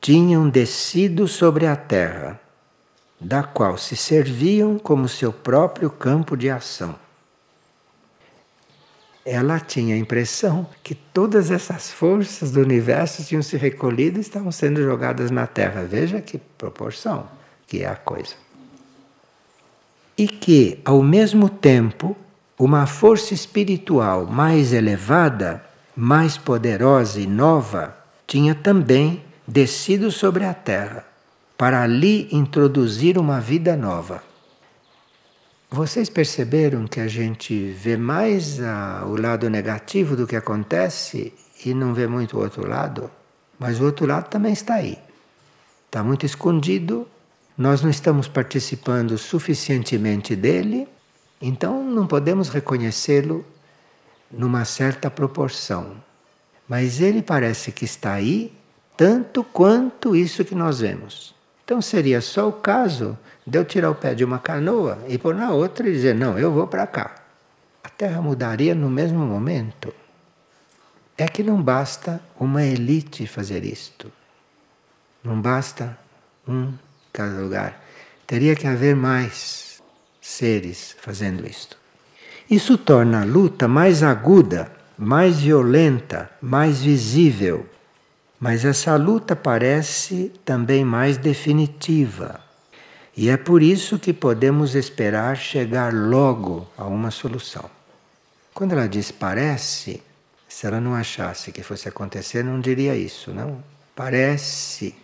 tinham 0.00 0.48
descido 0.48 1.28
sobre 1.28 1.66
a 1.66 1.76
terra, 1.76 2.40
da 3.20 3.42
qual 3.42 3.76
se 3.76 3.96
serviam 3.96 4.78
como 4.78 5.08
seu 5.08 5.32
próprio 5.32 5.90
campo 5.90 6.36
de 6.36 6.48
ação. 6.48 6.94
Ela 9.24 9.60
tinha 9.60 9.94
a 9.94 9.98
impressão 9.98 10.66
que 10.82 10.94
todas 10.94 11.50
essas 11.50 11.92
forças 11.92 12.50
do 12.50 12.60
universo 12.60 13.24
tinham 13.24 13.42
se 13.42 13.56
recolhido 13.56 14.18
e 14.18 14.20
estavam 14.20 14.50
sendo 14.50 14.82
jogadas 14.82 15.30
na 15.30 15.46
Terra. 15.46 15.84
Veja 15.84 16.20
que 16.20 16.38
proporção 16.38 17.28
que 17.66 17.82
é 17.82 17.88
a 17.88 17.96
coisa. 17.96 18.34
E 20.18 20.26
que, 20.26 20.80
ao 20.84 21.02
mesmo 21.02 21.48
tempo, 21.48 22.16
uma 22.58 22.86
força 22.86 23.32
espiritual 23.32 24.26
mais 24.26 24.72
elevada 24.72 25.62
mais 25.94 26.38
poderosa 26.38 27.20
e 27.20 27.26
nova, 27.26 27.96
tinha 28.26 28.54
também 28.54 29.22
descido 29.46 30.10
sobre 30.10 30.44
a 30.44 30.54
terra 30.54 31.04
para 31.56 31.82
ali 31.82 32.28
introduzir 32.32 33.18
uma 33.18 33.40
vida 33.40 33.76
nova. 33.76 34.22
Vocês 35.72 36.10
perceberam 36.10 36.86
que 36.86 37.00
a 37.00 37.08
gente 37.08 37.70
vê 37.70 37.96
mais 37.96 38.60
a, 38.60 39.06
o 39.06 39.18
lado 39.18 39.48
negativo 39.48 40.14
do 40.14 40.26
que 40.26 40.36
acontece 40.36 41.32
e 41.64 41.72
não 41.72 41.94
vê 41.94 42.06
muito 42.06 42.36
o 42.36 42.42
outro 42.42 42.68
lado? 42.68 43.10
Mas 43.58 43.80
o 43.80 43.86
outro 43.86 44.04
lado 44.04 44.28
também 44.28 44.52
está 44.52 44.74
aí. 44.74 44.98
Está 45.86 46.04
muito 46.04 46.26
escondido, 46.26 47.08
nós 47.56 47.80
não 47.80 47.88
estamos 47.88 48.28
participando 48.28 49.16
suficientemente 49.16 50.36
dele, 50.36 50.86
então 51.40 51.82
não 51.82 52.06
podemos 52.06 52.50
reconhecê-lo 52.50 53.42
numa 54.30 54.66
certa 54.66 55.10
proporção. 55.10 55.96
Mas 56.68 57.00
ele 57.00 57.22
parece 57.22 57.72
que 57.72 57.86
está 57.86 58.12
aí 58.12 58.52
tanto 58.94 59.42
quanto 59.42 60.14
isso 60.14 60.44
que 60.44 60.54
nós 60.54 60.80
vemos. 60.80 61.34
Então 61.64 61.80
seria 61.80 62.20
só 62.20 62.46
o 62.46 62.52
caso 62.52 63.16
de 63.46 63.58
eu 63.58 63.64
tirar 63.64 63.90
o 63.90 63.94
pé 63.94 64.14
de 64.14 64.24
uma 64.24 64.38
canoa 64.38 64.98
e 65.08 65.18
pôr 65.18 65.34
na 65.34 65.50
outra 65.50 65.88
e 65.88 65.92
dizer: 65.92 66.14
não, 66.14 66.38
eu 66.38 66.52
vou 66.52 66.66
para 66.66 66.86
cá. 66.86 67.14
A 67.82 67.88
Terra 67.88 68.22
mudaria 68.22 68.74
no 68.74 68.88
mesmo 68.88 69.18
momento. 69.18 69.92
É 71.18 71.26
que 71.28 71.42
não 71.42 71.60
basta 71.62 72.20
uma 72.38 72.62
elite 72.62 73.26
fazer 73.26 73.64
isto. 73.64 74.10
Não 75.22 75.40
basta 75.40 75.96
um 76.46 76.72
cada 77.12 77.40
lugar. 77.40 77.82
Teria 78.26 78.56
que 78.56 78.66
haver 78.66 78.96
mais 78.96 79.82
seres 80.20 80.96
fazendo 81.00 81.46
isto. 81.46 81.76
Isso 82.50 82.78
torna 82.78 83.22
a 83.22 83.24
luta 83.24 83.68
mais 83.68 84.02
aguda, 84.02 84.72
mais 84.96 85.40
violenta, 85.40 86.30
mais 86.40 86.82
visível. 86.82 87.66
Mas 88.38 88.64
essa 88.64 88.96
luta 88.96 89.36
parece 89.36 90.32
também 90.44 90.84
mais 90.84 91.16
definitiva. 91.16 92.41
E 93.16 93.28
é 93.28 93.36
por 93.36 93.62
isso 93.62 93.98
que 93.98 94.12
podemos 94.12 94.74
esperar 94.74 95.36
chegar 95.36 95.92
logo 95.92 96.66
a 96.78 96.84
uma 96.84 97.10
solução. 97.10 97.68
Quando 98.54 98.72
ela 98.72 98.88
diz 98.88 99.10
parece, 99.10 100.02
se 100.48 100.66
ela 100.66 100.80
não 100.80 100.94
achasse 100.94 101.52
que 101.52 101.62
fosse 101.62 101.88
acontecer, 101.88 102.42
não 102.42 102.60
diria 102.60 102.96
isso, 102.96 103.30
não. 103.32 103.62
Parece 103.94 104.94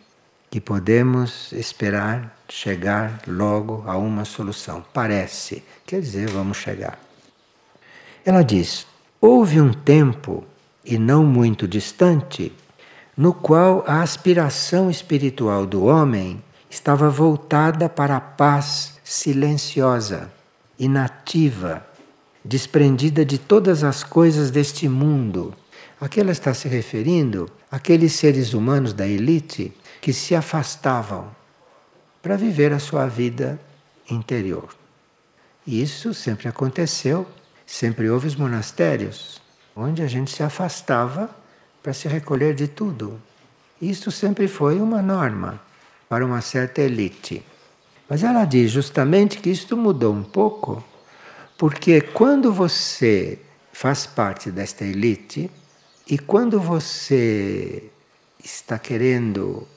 que 0.50 0.60
podemos 0.60 1.52
esperar 1.52 2.34
chegar 2.48 3.20
logo 3.26 3.84
a 3.86 3.96
uma 3.98 4.24
solução. 4.24 4.84
Parece, 4.92 5.62
quer 5.86 6.00
dizer, 6.00 6.30
vamos 6.30 6.56
chegar. 6.56 6.98
Ela 8.24 8.42
diz: 8.42 8.86
houve 9.20 9.60
um 9.60 9.72
tempo, 9.72 10.44
e 10.84 10.98
não 10.98 11.24
muito 11.24 11.68
distante, 11.68 12.52
no 13.16 13.34
qual 13.34 13.84
a 13.86 14.00
aspiração 14.00 14.90
espiritual 14.90 15.66
do 15.66 15.84
homem 15.84 16.42
estava 16.70 17.08
voltada 17.08 17.88
para 17.88 18.16
a 18.16 18.20
paz 18.20 18.98
silenciosa, 19.02 20.30
inativa, 20.78 21.86
desprendida 22.44 23.24
de 23.24 23.38
todas 23.38 23.82
as 23.82 24.04
coisas 24.04 24.50
deste 24.50 24.88
mundo. 24.88 25.54
A 26.00 26.08
que 26.08 26.20
ela 26.20 26.30
está 26.30 26.54
se 26.54 26.68
referindo? 26.68 27.50
Aqueles 27.70 28.12
seres 28.12 28.54
humanos 28.54 28.92
da 28.92 29.06
elite 29.06 29.72
que 30.00 30.12
se 30.12 30.34
afastavam 30.34 31.34
para 32.22 32.36
viver 32.36 32.72
a 32.72 32.78
sua 32.78 33.06
vida 33.06 33.58
interior. 34.08 34.68
E 35.66 35.82
isso 35.82 36.14
sempre 36.14 36.48
aconteceu, 36.48 37.26
sempre 37.66 38.08
houve 38.08 38.26
os 38.28 38.36
monastérios, 38.36 39.40
onde 39.74 40.02
a 40.02 40.06
gente 40.06 40.30
se 40.30 40.42
afastava 40.42 41.30
para 41.82 41.92
se 41.92 42.08
recolher 42.08 42.54
de 42.54 42.68
tudo. 42.68 43.20
Isso 43.80 44.10
sempre 44.10 44.48
foi 44.48 44.80
uma 44.80 45.02
norma 45.02 45.67
para 46.08 46.24
uma 46.24 46.40
certa 46.40 46.80
elite. 46.80 47.44
Mas 48.08 48.22
ela 48.22 48.44
diz 48.44 48.70
justamente 48.70 49.38
que 49.38 49.50
isto 49.50 49.76
mudou 49.76 50.14
um 50.14 50.22
pouco, 50.22 50.82
porque 51.58 52.00
quando 52.00 52.52
você 52.52 53.38
faz 53.72 54.06
parte 54.06 54.50
desta 54.50 54.84
elite 54.84 55.50
e 56.08 56.18
quando 56.18 56.58
você 56.58 57.84
está 58.42 58.78
querendo 58.78 59.68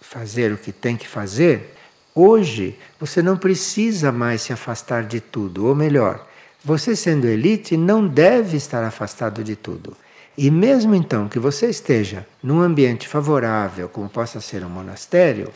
fazer 0.00 0.52
o 0.52 0.58
que 0.58 0.72
tem 0.72 0.96
que 0.96 1.08
fazer, 1.08 1.74
hoje 2.14 2.78
você 3.00 3.22
não 3.22 3.36
precisa 3.36 4.12
mais 4.12 4.42
se 4.42 4.52
afastar 4.52 5.04
de 5.04 5.20
tudo, 5.20 5.66
ou 5.66 5.74
melhor, 5.74 6.26
você 6.64 6.94
sendo 6.94 7.26
elite 7.26 7.76
não 7.76 8.06
deve 8.06 8.56
estar 8.56 8.84
afastado 8.84 9.42
de 9.42 9.56
tudo. 9.56 9.96
E 10.36 10.50
mesmo 10.50 10.94
então 10.94 11.28
que 11.28 11.38
você 11.38 11.68
esteja 11.68 12.26
num 12.42 12.60
ambiente 12.60 13.08
favorável, 13.08 13.88
como 13.88 14.08
possa 14.08 14.40
ser 14.40 14.64
um 14.64 14.68
monastério, 14.68 15.50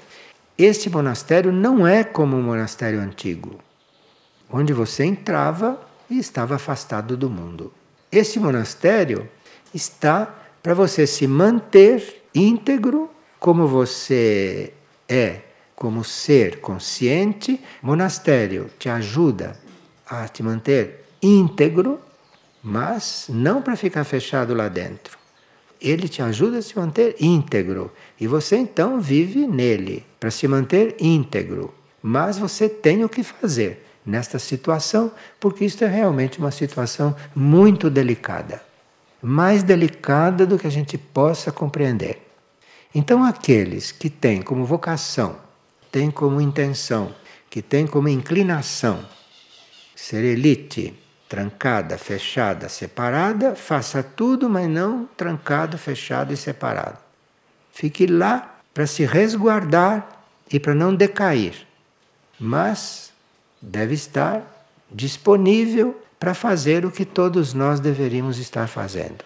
este 0.65 0.91
monastério 0.91 1.53
não 1.53 1.87
é 1.87 2.05
como 2.05 2.37
um 2.37 2.43
monastério 2.43 3.01
antigo, 3.01 3.59
onde 4.51 4.73
você 4.73 5.05
entrava 5.05 5.81
e 6.11 6.19
estava 6.19 6.57
afastado 6.57 7.17
do 7.17 7.31
mundo. 7.31 7.73
Este 8.11 8.39
monastério 8.39 9.29
está 9.73 10.35
para 10.63 10.75
você 10.75 11.07
se 11.07 11.27
manter 11.27 12.23
íntegro 12.35 13.11
como 13.41 13.67
você 13.67 14.75
é, 15.09 15.41
como 15.75 16.05
ser 16.05 16.61
consciente. 16.61 17.61
Monastério 17.83 18.71
te 18.79 18.89
ajuda 18.89 19.59
a 20.07 20.29
te 20.29 20.43
manter 20.43 21.07
íntegro, 21.23 21.99
mas 22.63 23.27
não 23.29 23.63
para 23.63 23.77
ficar 23.77 24.05
fechado 24.05 24.55
lá 24.55 24.69
dentro. 24.69 25.22
Ele 25.83 26.09
te 26.09 26.23
ajuda 26.23 26.59
a 26.59 26.63
se 26.63 26.79
manter 26.79 27.17
íntegro 27.21 27.91
e 28.21 28.27
você 28.27 28.57
então 28.57 29.01
vive 29.01 29.47
nele 29.47 30.07
para 30.21 30.31
se 30.31 30.47
manter 30.47 30.95
íntegro. 31.01 31.75
Mas 32.01 32.39
você 32.39 32.69
tem 32.69 33.05
o 33.05 33.09
que 33.09 33.23
fazer 33.23 33.85
nesta 34.07 34.39
situação, 34.39 35.11
porque 35.39 35.65
isto 35.65 35.85
é 35.85 35.89
realmente 35.89 36.39
uma 36.39 36.51
situação 36.51 37.15
muito 37.35 37.91
delicada. 37.91 38.63
Mais 39.21 39.63
delicada 39.63 40.47
do 40.47 40.59
que 40.59 40.67
a 40.67 40.71
gente 40.71 40.97
possa 40.97 41.53
compreender. 41.53 42.21
Então, 42.95 43.25
aqueles 43.25 43.91
que 43.93 44.11
têm 44.11 44.43
como 44.43 44.65
vocação, 44.65 45.37
têm 45.91 46.11
como 46.11 46.41
intenção, 46.41 47.15
que 47.49 47.63
têm 47.63 47.87
como 47.87 48.09
inclinação 48.09 49.05
ser 49.95 50.25
elite, 50.25 50.93
trancada, 51.33 51.97
fechada, 51.97 52.69
separada, 52.69 53.55
faça 53.55 54.03
tudo, 54.03 54.51
mas 54.51 54.69
não 54.69 55.09
trancado, 55.17 55.79
fechado 55.79 56.31
e 56.31 56.37
separado. 56.37 56.99
Fique 57.73 58.07
lá 58.07 58.57
para 58.75 58.87
se 58.87 59.07
resguardar 59.07 60.27
e 60.53 60.61
para 60.61 60.75
não 60.75 60.95
decair. 60.95 61.67
Mas 62.39 63.15
deve 63.63 63.95
estar 63.95 64.43
disponível 64.91 65.99
para 66.21 66.35
fazer 66.35 66.85
o 66.85 66.91
que 66.91 67.07
todos 67.07 67.55
nós 67.55 67.81
deveríamos 67.81 68.37
estar 68.37 68.69
fazendo. 68.69 69.25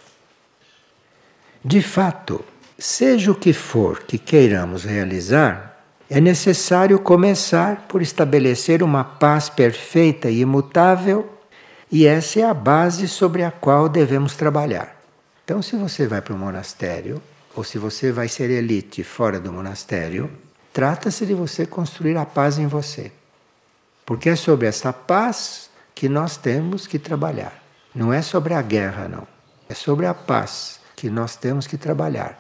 De 1.64 1.83
fato, 1.83 2.45
seja 2.79 3.33
o 3.33 3.35
que 3.35 3.53
for 3.53 4.05
que 4.05 4.16
queiramos 4.16 4.85
realizar, 4.85 5.77
é 6.09 6.21
necessário 6.21 7.01
começar 7.01 7.87
por 7.88 8.01
estabelecer 8.01 8.81
uma 8.81 9.03
paz 9.03 9.49
perfeita 9.49 10.31
e 10.31 10.42
imutável, 10.42 11.36
e 11.90 12.07
essa 12.07 12.40
é 12.40 12.44
a 12.44 12.55
base 12.55 13.07
sobre 13.07 13.42
a 13.44 13.51
qual 13.51 13.88
devemos 13.88 14.35
trabalhar. 14.35 14.96
Então, 15.44 15.62
se 15.62 15.77
você 15.77 16.07
vai 16.07 16.20
para 16.20 16.35
o 16.35 16.38
monastério, 16.38 17.22
ou 17.55 17.62
se 17.62 17.79
você 17.79 18.11
vai 18.11 18.29
ser 18.29 18.51
elite 18.51 19.05
fora 19.05 19.38
do 19.38 19.53
monastério, 19.53 20.31
trata-se 20.72 21.25
de 21.25 21.35
você 21.35 21.64
construir 21.64 22.16
a 22.16 22.27
paz 22.27 22.59
em 22.59 22.66
você. 22.66 23.12
Porque 24.05 24.31
é 24.31 24.37
sobre 24.37 24.66
essa 24.66 24.92
paz 24.92 25.70
que 25.94 26.09
nós 26.09 26.37
temos 26.37 26.87
que 26.87 26.99
trabalhar. 26.99 27.62
Não 27.94 28.12
é 28.12 28.20
sobre 28.20 28.53
a 28.53 28.61
guerra, 28.61 29.09
não. 29.09 29.27
É 29.68 29.75
sobre 29.75 30.07
a 30.07 30.12
paz 30.12 30.81
que 30.96 31.09
nós 31.09 31.37
temos 31.37 31.66
que 31.66 31.79
trabalhar. 31.79 32.38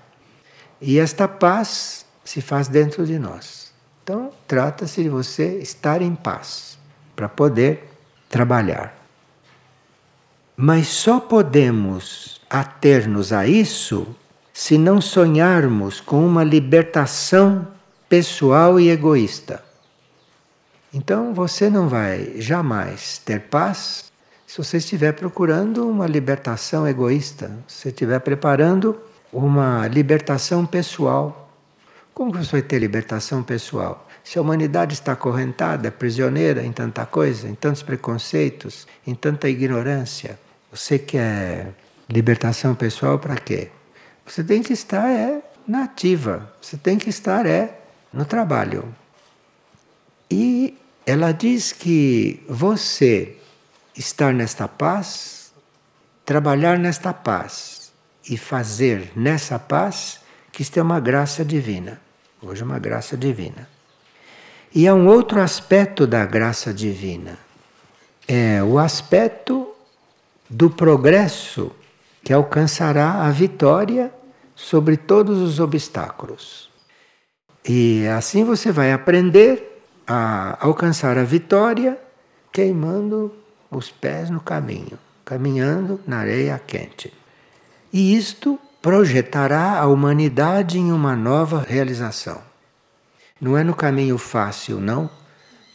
E 0.80 0.98
esta 0.98 1.28
paz 1.28 2.04
se 2.24 2.40
faz 2.40 2.68
dentro 2.68 3.06
de 3.06 3.18
nós. 3.18 3.72
Então, 4.02 4.32
trata-se 4.46 5.02
de 5.02 5.08
você 5.08 5.58
estar 5.58 6.02
em 6.02 6.14
paz 6.14 6.78
para 7.14 7.28
poder 7.28 7.88
trabalhar. 8.28 8.95
Mas 10.56 10.88
só 10.88 11.20
podemos 11.20 12.40
ater-nos 12.48 13.30
a 13.30 13.46
isso 13.46 14.06
se 14.54 14.78
não 14.78 15.02
sonharmos 15.02 16.00
com 16.00 16.26
uma 16.26 16.42
libertação 16.42 17.68
pessoal 18.08 18.80
e 18.80 18.88
egoísta. 18.88 19.62
Então 20.94 21.34
você 21.34 21.68
não 21.68 21.88
vai 21.88 22.40
jamais 22.40 23.18
ter 23.18 23.40
paz 23.40 24.10
se 24.46 24.56
você 24.56 24.78
estiver 24.78 25.12
procurando 25.12 25.86
uma 25.86 26.06
libertação 26.06 26.88
egoísta, 26.88 27.50
se 27.68 27.82
você 27.82 27.88
estiver 27.90 28.20
preparando 28.20 28.98
uma 29.30 29.86
libertação 29.86 30.64
pessoal. 30.64 31.50
Como 32.14 32.32
você 32.32 32.52
vai 32.52 32.62
ter 32.62 32.78
libertação 32.78 33.42
pessoal? 33.42 34.08
Se 34.24 34.38
a 34.38 34.42
humanidade 34.42 34.94
está 34.94 35.12
acorrentada, 35.12 35.90
prisioneira 35.90 36.64
em 36.64 36.72
tanta 36.72 37.04
coisa, 37.04 37.46
em 37.46 37.54
tantos 37.54 37.82
preconceitos, 37.82 38.86
em 39.06 39.14
tanta 39.14 39.50
ignorância, 39.50 40.38
você 40.70 40.98
quer 40.98 41.72
libertação 42.08 42.74
pessoal 42.74 43.18
para 43.18 43.36
quê? 43.36 43.70
Você 44.24 44.42
tem 44.42 44.62
que 44.62 44.72
estar 44.72 45.08
é 45.08 45.42
na 45.66 45.84
ativa, 45.84 46.52
você 46.60 46.76
tem 46.76 46.98
que 46.98 47.08
estar 47.08 47.46
é 47.46 47.78
no 48.12 48.24
trabalho. 48.24 48.94
E 50.30 50.76
ela 51.04 51.32
diz 51.32 51.72
que 51.72 52.42
você 52.48 53.36
estar 53.96 54.32
nesta 54.34 54.66
paz, 54.66 55.52
trabalhar 56.24 56.78
nesta 56.78 57.12
paz 57.12 57.92
e 58.28 58.36
fazer 58.36 59.12
nessa 59.14 59.58
paz, 59.58 60.20
que 60.50 60.62
isto 60.62 60.78
é 60.78 60.82
uma 60.82 60.98
graça 60.98 61.44
divina. 61.44 62.00
Hoje 62.42 62.62
é 62.62 62.64
uma 62.64 62.78
graça 62.78 63.16
divina. 63.16 63.68
E 64.74 64.86
há 64.88 64.94
um 64.94 65.06
outro 65.06 65.40
aspecto 65.40 66.06
da 66.06 66.26
graça 66.26 66.74
divina. 66.74 67.38
É 68.26 68.62
o 68.62 68.78
aspecto 68.78 69.75
do 70.48 70.70
progresso 70.70 71.72
que 72.22 72.32
alcançará 72.32 73.24
a 73.24 73.30
vitória 73.30 74.12
sobre 74.54 74.96
todos 74.96 75.38
os 75.38 75.60
obstáculos. 75.60 76.70
E 77.68 78.06
assim 78.06 78.44
você 78.44 78.72
vai 78.72 78.92
aprender 78.92 79.82
a 80.06 80.56
alcançar 80.64 81.18
a 81.18 81.24
vitória 81.24 81.98
queimando 82.52 83.34
os 83.70 83.90
pés 83.90 84.30
no 84.30 84.40
caminho, 84.40 84.98
caminhando 85.24 86.00
na 86.06 86.18
areia 86.18 86.60
quente. 86.64 87.12
E 87.92 88.16
isto 88.16 88.58
projetará 88.80 89.78
a 89.78 89.86
humanidade 89.86 90.78
em 90.78 90.92
uma 90.92 91.16
nova 91.16 91.60
realização. 91.60 92.40
Não 93.40 93.56
é 93.56 93.64
no 93.64 93.74
caminho 93.74 94.16
fácil, 94.16 94.80
não, 94.80 95.10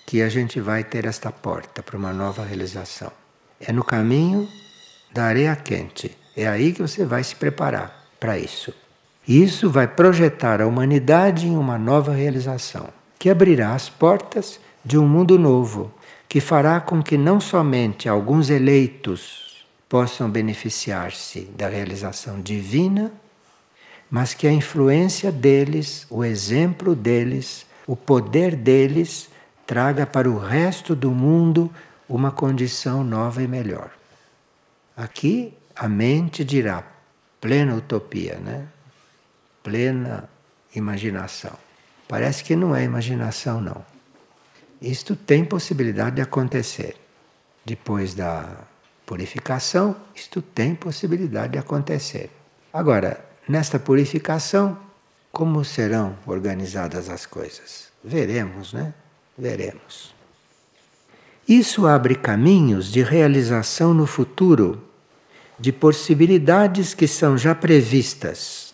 que 0.08 0.22
a 0.22 0.30
gente 0.30 0.60
vai 0.60 0.84
ter 0.84 1.06
esta 1.06 1.32
porta 1.32 1.84
para 1.84 1.98
uma 1.98 2.12
nova 2.12 2.44
realização. 2.44 3.12
É 3.60 3.72
no 3.72 3.84
caminho 3.84 4.48
da 5.14 5.26
areia 5.26 5.56
quente. 5.56 6.18
É 6.36 6.48
aí 6.48 6.72
que 6.72 6.82
você 6.82 7.06
vai 7.06 7.24
se 7.24 7.36
preparar 7.36 8.08
para 8.20 8.38
isso. 8.38 8.74
Isso 9.28 9.70
vai 9.70 9.88
projetar 9.88 10.62
a 10.62 10.68
humanidade 10.68 11.48
em 11.48 11.56
uma 11.56 11.78
nova 11.78 12.14
realização, 12.14 12.90
que 13.20 13.30
abrirá 13.30 13.74
as 13.74 13.90
portas 13.90 14.60
de 14.84 14.98
um 14.98 15.08
mundo 15.08 15.38
novo, 15.38 15.94
que 16.28 16.40
fará 16.40 16.80
com 16.80 17.04
que 17.04 17.18
não 17.18 17.40
somente 17.40 18.10
alguns 18.10 18.50
eleitos 18.50 19.66
possam 19.88 20.30
beneficiar-se 20.30 21.42
da 21.56 21.68
realização 21.68 22.42
divina, 22.42 23.12
mas 24.10 24.34
que 24.34 24.48
a 24.48 24.52
influência 24.52 25.32
deles, 25.32 26.08
o 26.10 26.24
exemplo 26.24 26.96
deles, 26.96 27.66
o 27.86 27.96
poder 27.96 28.56
deles 28.56 29.30
traga 29.68 30.06
para 30.06 30.30
o 30.30 30.38
resto 30.38 30.96
do 30.96 31.12
mundo 31.12 31.70
uma 32.10 32.32
condição 32.32 33.04
nova 33.04 33.42
e 33.42 33.48
melhor. 33.48 33.92
Aqui 34.96 35.54
a 35.76 35.88
mente 35.88 36.44
dirá 36.44 36.84
plena 37.40 37.76
utopia, 37.76 38.36
né? 38.36 38.68
Plena 39.64 40.30
imaginação. 40.76 41.58
Parece 42.08 42.44
que 42.44 42.56
não 42.56 42.76
é 42.76 42.84
imaginação, 42.84 43.62
não. 43.62 43.86
Isto 44.82 45.16
tem 45.16 45.46
possibilidade 45.46 46.16
de 46.18 46.22
acontecer. 46.22 46.96
Depois 47.66 48.14
da 48.14 48.58
purificação, 49.06 49.96
isto 50.16 50.42
tem 50.42 50.74
possibilidade 50.76 51.54
de 51.54 51.60
acontecer. 51.60 52.32
Agora, 52.74 53.32
Nesta 53.52 53.80
purificação, 53.80 54.78
como 55.32 55.66
serão 55.66 56.18
organizadas 56.26 57.10
as 57.10 57.26
coisas? 57.26 57.92
Veremos, 58.04 58.72
né? 58.72 58.94
Veremos. 59.38 60.14
Isso 61.52 61.86
abre 61.86 62.16
caminhos 62.16 62.90
de 62.90 63.04
realização 63.04 63.94
no 63.94 64.08
futuro, 64.08 64.82
de 65.60 65.74
possibilidades 65.74 66.94
que 66.94 67.06
são 67.06 67.38
já 67.38 67.54
previstas, 67.54 68.74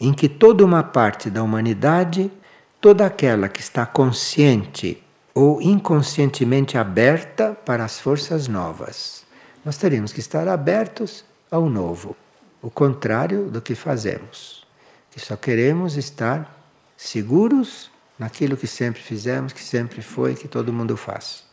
em 0.00 0.14
que 0.14 0.26
toda 0.26 0.64
uma 0.64 0.82
parte 0.82 1.28
da 1.28 1.42
humanidade, 1.42 2.32
toda 2.80 3.04
aquela 3.04 3.50
que 3.50 3.60
está 3.60 3.84
consciente 3.84 5.02
ou 5.34 5.60
inconscientemente 5.60 6.78
aberta 6.78 7.54
para 7.66 7.84
as 7.84 8.00
forças 8.00 8.48
novas. 8.48 9.22
Nós 9.62 9.76
teríamos 9.76 10.10
que 10.10 10.20
estar 10.20 10.48
abertos 10.48 11.22
ao 11.50 11.68
novo 11.68 12.16
o 12.62 12.70
contrário 12.70 13.50
do 13.50 13.60
que 13.60 13.74
fazemos. 13.74 14.66
Que 15.10 15.20
só 15.20 15.36
queremos 15.36 15.98
estar 15.98 16.66
seguros 16.96 17.90
naquilo 18.18 18.56
que 18.56 18.66
sempre 18.66 19.02
fizemos, 19.02 19.52
que 19.52 19.62
sempre 19.62 20.00
foi, 20.00 20.34
que 20.34 20.48
todo 20.48 20.72
mundo 20.72 20.96
faz. 20.96 21.45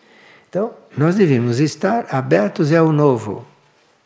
Então, 0.54 0.72
nós 0.96 1.16
devemos 1.16 1.60
estar 1.60 2.06
abertos 2.14 2.72
ao 2.72 2.92
novo. 2.92 3.44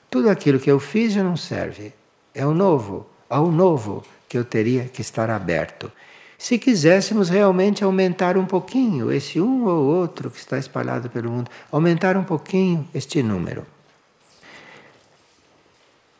Tudo 0.09 0.29
aquilo 0.29 0.61
que 0.61 0.71
eu 0.71 0.79
fiz 0.79 1.11
já 1.11 1.21
não 1.21 1.35
serve. 1.35 1.91
É 2.33 2.45
o 2.45 2.53
novo, 2.53 3.05
ao 3.29 3.51
novo 3.51 4.01
que 4.29 4.37
eu 4.37 4.45
teria 4.45 4.85
que 4.85 5.01
estar 5.01 5.29
aberto. 5.29 5.91
Se 6.37 6.57
quiséssemos 6.57 7.27
realmente 7.27 7.83
aumentar 7.83 8.37
um 8.37 8.45
pouquinho 8.45 9.11
esse 9.11 9.41
um 9.41 9.65
ou 9.65 9.87
outro 9.87 10.31
que 10.31 10.39
está 10.39 10.57
espalhado 10.57 11.09
pelo 11.09 11.29
mundo, 11.29 11.51
aumentar 11.69 12.15
um 12.15 12.23
pouquinho 12.23 12.87
este 12.95 13.21
número. 13.21 13.65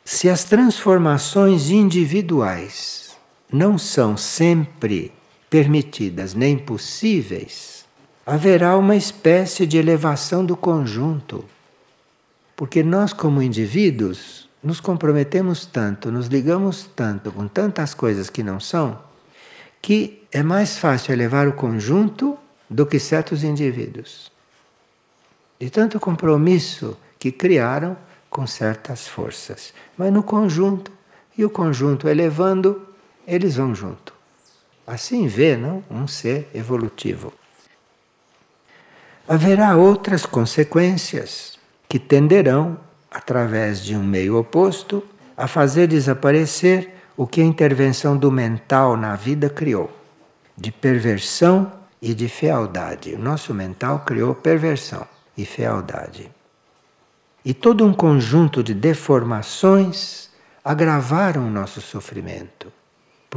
Se 0.04 0.30
as 0.30 0.44
transformações 0.44 1.70
individuais 1.70 3.16
não 3.50 3.78
são 3.78 4.18
sempre 4.18 5.14
permitidas 5.50 6.34
nem 6.34 6.58
possíveis, 6.58 7.77
haverá 8.28 8.76
uma 8.76 8.98
espécie 8.98 9.66
de 9.66 9.78
elevação 9.78 10.46
do 10.46 10.58
conjunto. 10.58 11.46
Porque 12.58 12.84
nós, 12.84 13.14
como 13.14 13.42
indivíduos, 13.42 14.50
nos 14.62 14.82
comprometemos 14.82 15.66
tanto, 15.66 16.12
nos 16.12 16.28
ligamos 16.28 16.90
tanto 16.94 17.32
com 17.32 17.48
tantas 17.48 17.94
coisas 17.94 18.30
que 18.30 18.44
não 18.44 18.60
são, 18.60 19.00
que 19.82 20.24
é 20.30 20.44
mais 20.44 20.78
fácil 20.78 21.14
elevar 21.14 21.48
o 21.48 21.54
conjunto 21.54 22.38
do 22.70 22.86
que 22.86 23.00
certos 23.00 23.46
indivíduos. 23.46 24.30
De 25.58 25.70
tanto 25.70 25.98
compromisso 25.98 26.98
que 27.18 27.32
criaram 27.32 27.96
com 28.30 28.46
certas 28.46 29.08
forças, 29.08 29.74
mas 29.98 30.12
no 30.12 30.22
conjunto. 30.22 30.92
E 31.38 31.46
o 31.46 31.50
conjunto 31.50 32.10
elevando, 32.10 32.90
eles 33.26 33.56
vão 33.56 33.74
junto. 33.74 34.12
Assim 34.86 35.28
vê, 35.28 35.56
não? 35.56 35.82
Um 35.90 36.08
ser 36.08 36.50
evolutivo. 36.54 37.32
Haverá 39.28 39.76
outras 39.76 40.26
consequências 40.26 41.60
que 41.90 42.00
tenderão, 42.00 42.78
através 43.12 43.84
de 43.84 43.94
um 43.94 44.02
meio 44.02 44.38
oposto, 44.38 45.04
a 45.36 45.48
fazer 45.48 45.88
desaparecer 45.88 46.94
o 47.18 47.28
que 47.28 47.42
a 47.42 47.44
intervenção 47.44 48.16
do 48.16 48.32
mental 48.32 48.96
na 48.96 49.18
vida 49.18 49.50
criou, 49.50 49.92
de 50.58 50.72
perversão 50.72 51.70
e 52.02 52.14
de 52.14 52.30
fealdade. 52.30 53.16
O 53.16 53.20
nosso 53.20 53.54
mental 53.54 54.00
criou 54.06 54.34
perversão 54.34 55.06
e 55.38 55.44
fealdade. 55.44 56.32
E 57.44 57.54
todo 57.54 57.86
um 57.86 57.94
conjunto 57.94 58.64
de 58.64 58.74
deformações 58.74 60.30
agravaram 60.64 61.48
o 61.48 61.52
nosso 61.52 61.82
sofrimento. 61.82 62.72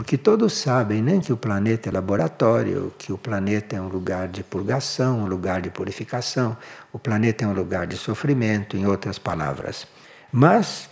Porque 0.01 0.17
todos 0.17 0.55
sabem 0.55 1.03
né, 1.03 1.21
que 1.23 1.31
o 1.31 1.37
planeta 1.37 1.91
é 1.91 1.93
laboratório, 1.93 2.91
que 2.97 3.13
o 3.13 3.19
planeta 3.19 3.77
é 3.77 3.81
um 3.83 3.89
lugar 3.89 4.29
de 4.29 4.43
purgação, 4.43 5.25
um 5.25 5.27
lugar 5.27 5.61
de 5.61 5.69
purificação, 5.69 6.57
o 6.91 6.99
planeta 6.99 7.45
é 7.45 7.47
um 7.47 7.53
lugar 7.53 7.87
de 7.87 7.99
sofrimento, 7.99 8.79
em 8.79 8.87
outras 8.87 9.19
palavras. 9.19 9.87
Mas 10.33 10.89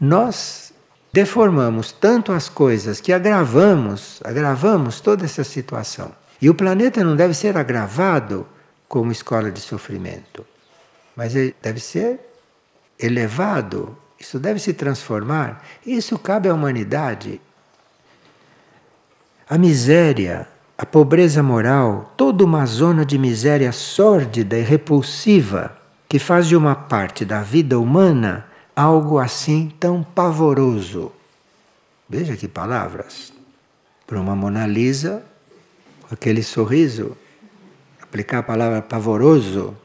nós 0.00 0.72
deformamos 1.12 1.92
tanto 1.92 2.32
as 2.32 2.48
coisas 2.48 3.00
que 3.00 3.12
agravamos, 3.12 4.20
agravamos 4.24 5.00
toda 5.00 5.24
essa 5.24 5.44
situação. 5.44 6.10
E 6.42 6.50
o 6.50 6.54
planeta 6.54 7.04
não 7.04 7.14
deve 7.14 7.34
ser 7.34 7.56
agravado 7.56 8.44
como 8.88 9.12
escola 9.12 9.52
de 9.52 9.60
sofrimento, 9.60 10.44
mas 11.14 11.36
ele 11.36 11.54
deve 11.62 11.78
ser 11.78 12.18
elevado, 12.98 13.96
isso 14.18 14.36
deve 14.40 14.58
se 14.58 14.72
transformar. 14.72 15.64
Isso 15.86 16.18
cabe 16.18 16.48
à 16.48 16.54
humanidade. 16.54 17.40
A 19.48 19.56
miséria, 19.56 20.48
a 20.76 20.84
pobreza 20.84 21.42
moral, 21.42 22.12
toda 22.16 22.44
uma 22.44 22.66
zona 22.66 23.04
de 23.04 23.18
miséria 23.18 23.72
sórdida 23.72 24.58
e 24.58 24.62
repulsiva 24.62 25.76
que 26.08 26.18
faz 26.18 26.46
de 26.46 26.56
uma 26.56 26.74
parte 26.74 27.24
da 27.24 27.42
vida 27.42 27.78
humana 27.78 28.46
algo 28.74 29.18
assim 29.18 29.72
tão 29.80 30.02
pavoroso. 30.02 31.12
Veja 32.08 32.36
que 32.36 32.48
palavras. 32.48 33.32
Para 34.06 34.20
uma 34.20 34.34
Mona 34.34 34.66
Lisa, 34.66 35.22
aquele 36.10 36.42
sorriso, 36.42 37.16
aplicar 38.00 38.38
a 38.38 38.42
palavra 38.42 38.80
pavoroso 38.80 39.76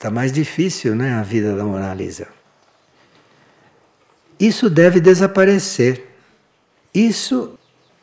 Está 0.00 0.10
mais 0.10 0.32
difícil, 0.32 0.96
né, 0.96 1.12
a 1.12 1.22
vida 1.22 1.54
da 1.54 1.62
Mona 1.62 1.92
Lisa. 1.92 2.26
Isso 4.38 4.70
deve 4.70 4.98
desaparecer. 4.98 6.16
Isso 6.94 7.58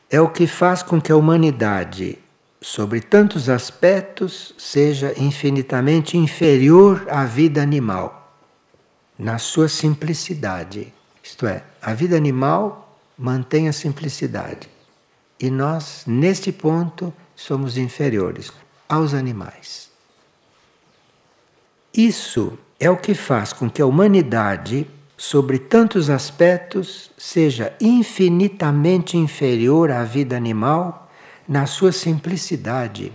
é 0.10 0.22
o 0.22 0.30
que 0.30 0.48
faz 0.48 0.82
com 0.82 1.02
que 1.02 1.12
a 1.12 1.16
humanidade, 1.16 2.18
sobre 2.62 3.02
tantos 3.02 3.50
aspectos, 3.50 4.54
seja 4.58 5.14
infinitamente 5.18 6.18
inferior 6.18 7.06
à 7.10 7.26
vida 7.26 7.62
animal, 7.62 8.38
na 9.18 9.38
sua 9.38 9.68
simplicidade. 9.68 10.94
Isto 11.24 11.46
é, 11.46 11.64
a 11.82 11.94
vida 11.94 12.16
animal 12.16 12.98
mantém 13.18 13.68
a 13.68 13.74
simplicidade. 13.74 14.70
E 15.40 15.50
nós, 15.50 16.04
neste 16.08 16.52
ponto, 16.52 17.14
somos 17.36 17.78
inferiores. 17.78 18.52
aos 18.90 19.14
animais. 19.14 19.90
Isso 21.94 22.58
é 22.80 22.90
o 22.90 22.98
que 22.98 23.14
faz 23.14 23.52
com 23.52 23.70
que 23.70 23.82
a 23.82 23.86
humanidade, 23.86 24.88
sobre 25.18 25.58
tantos 25.58 26.12
aspectos, 26.12 27.12
seja 27.18 27.74
infinitamente 27.82 29.18
inferior 29.18 29.90
à 29.90 30.04
vida 30.04 30.38
animal 30.38 31.10
na 31.48 31.66
sua 31.66 31.92
simplicidade 31.92 33.12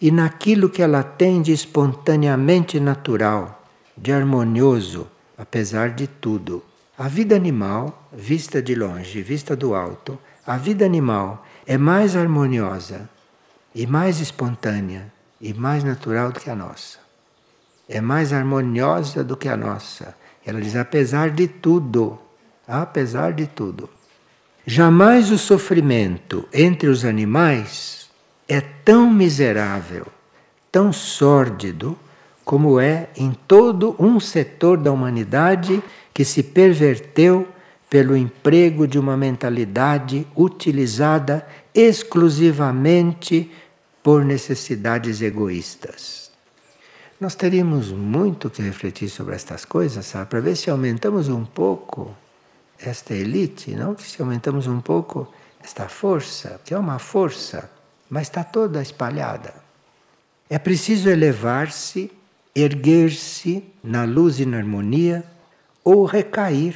e 0.00 0.10
naquilo 0.12 0.70
que 0.70 0.82
ela 0.82 1.02
tem 1.02 1.42
de 1.42 1.52
espontaneamente 1.52 2.78
natural, 2.78 3.64
de 3.96 4.12
harmonioso, 4.12 5.08
apesar 5.36 5.90
de 5.90 6.06
tudo. 6.06 6.62
A 6.96 7.08
vida 7.08 7.34
animal, 7.34 8.08
vista 8.12 8.62
de 8.62 8.74
longe, 8.74 9.20
vista 9.22 9.56
do 9.56 9.74
alto, 9.74 10.18
a 10.46 10.56
vida 10.56 10.84
animal 10.84 11.44
é 11.66 11.76
mais 11.76 12.14
harmoniosa 12.14 13.08
e 13.74 13.86
mais 13.86 14.20
espontânea 14.20 15.12
e 15.40 15.52
mais 15.52 15.82
natural 15.82 16.30
do 16.30 16.38
que 16.38 16.50
a 16.50 16.54
nossa. 16.54 16.98
É 17.88 18.00
mais 18.00 18.32
harmoniosa 18.32 19.24
do 19.24 19.36
que 19.36 19.48
a 19.48 19.56
nossa. 19.56 20.14
Ela 20.44 20.60
diz: 20.60 20.76
apesar 20.76 21.30
de 21.30 21.46
tudo, 21.46 22.18
apesar 22.66 23.32
de 23.32 23.46
tudo. 23.46 23.88
Jamais 24.66 25.30
o 25.30 25.38
sofrimento 25.38 26.48
entre 26.52 26.88
os 26.88 27.04
animais 27.04 28.08
é 28.48 28.60
tão 28.60 29.10
miserável, 29.10 30.06
tão 30.70 30.92
sórdido, 30.92 31.98
como 32.44 32.78
é 32.78 33.08
em 33.16 33.32
todo 33.32 33.96
um 33.98 34.20
setor 34.20 34.78
da 34.78 34.92
humanidade 34.92 35.82
que 36.14 36.24
se 36.24 36.42
perverteu 36.42 37.48
pelo 37.88 38.16
emprego 38.16 38.86
de 38.86 38.98
uma 38.98 39.16
mentalidade 39.16 40.26
utilizada 40.36 41.46
exclusivamente 41.74 43.50
por 44.02 44.24
necessidades 44.24 45.20
egoístas. 45.20 46.21
Nós 47.22 47.36
teríamos 47.36 47.92
muito 47.92 48.50
que 48.50 48.60
refletir 48.60 49.08
sobre 49.08 49.36
estas 49.36 49.64
coisas, 49.64 50.04
sabe? 50.06 50.28
Para 50.28 50.40
ver 50.40 50.56
se 50.56 50.68
aumentamos 50.68 51.28
um 51.28 51.44
pouco 51.44 52.12
esta 52.80 53.14
elite, 53.14 53.76
não? 53.76 53.96
Se 53.96 54.20
aumentamos 54.20 54.66
um 54.66 54.80
pouco 54.80 55.32
esta 55.62 55.88
força, 55.88 56.60
que 56.64 56.74
é 56.74 56.76
uma 56.76 56.98
força, 56.98 57.70
mas 58.10 58.22
está 58.22 58.42
toda 58.42 58.82
espalhada. 58.82 59.54
É 60.50 60.58
preciso 60.58 61.08
elevar-se, 61.08 62.10
erguer-se 62.56 63.62
na 63.84 64.02
luz 64.02 64.40
e 64.40 64.44
na 64.44 64.56
harmonia, 64.56 65.22
ou 65.84 66.04
recair 66.04 66.74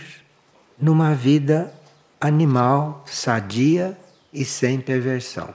numa 0.78 1.12
vida 1.12 1.74
animal, 2.20 3.02
sadia 3.04 3.98
e 4.32 4.44
sem 4.44 4.78
perversão. 4.78 5.52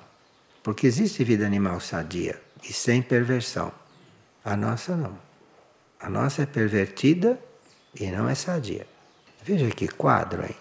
Porque 0.61 0.85
existe 0.85 1.23
vida 1.23 1.45
animal 1.45 1.79
sadia 1.79 2.41
e 2.61 2.73
sem 2.73 3.01
perversão. 3.01 3.79
A 4.43 4.55
nossa 4.55 4.95
não. 4.95 5.17
A 5.99 6.09
nossa 6.09 6.41
é 6.41 6.45
pervertida 6.47 7.39
e 7.99 8.07
não 8.07 8.27
é 8.27 8.33
sadia. 8.33 8.87
Veja 9.43 9.69
que 9.69 9.87
quadro, 9.87 10.43
hein? 10.43 10.55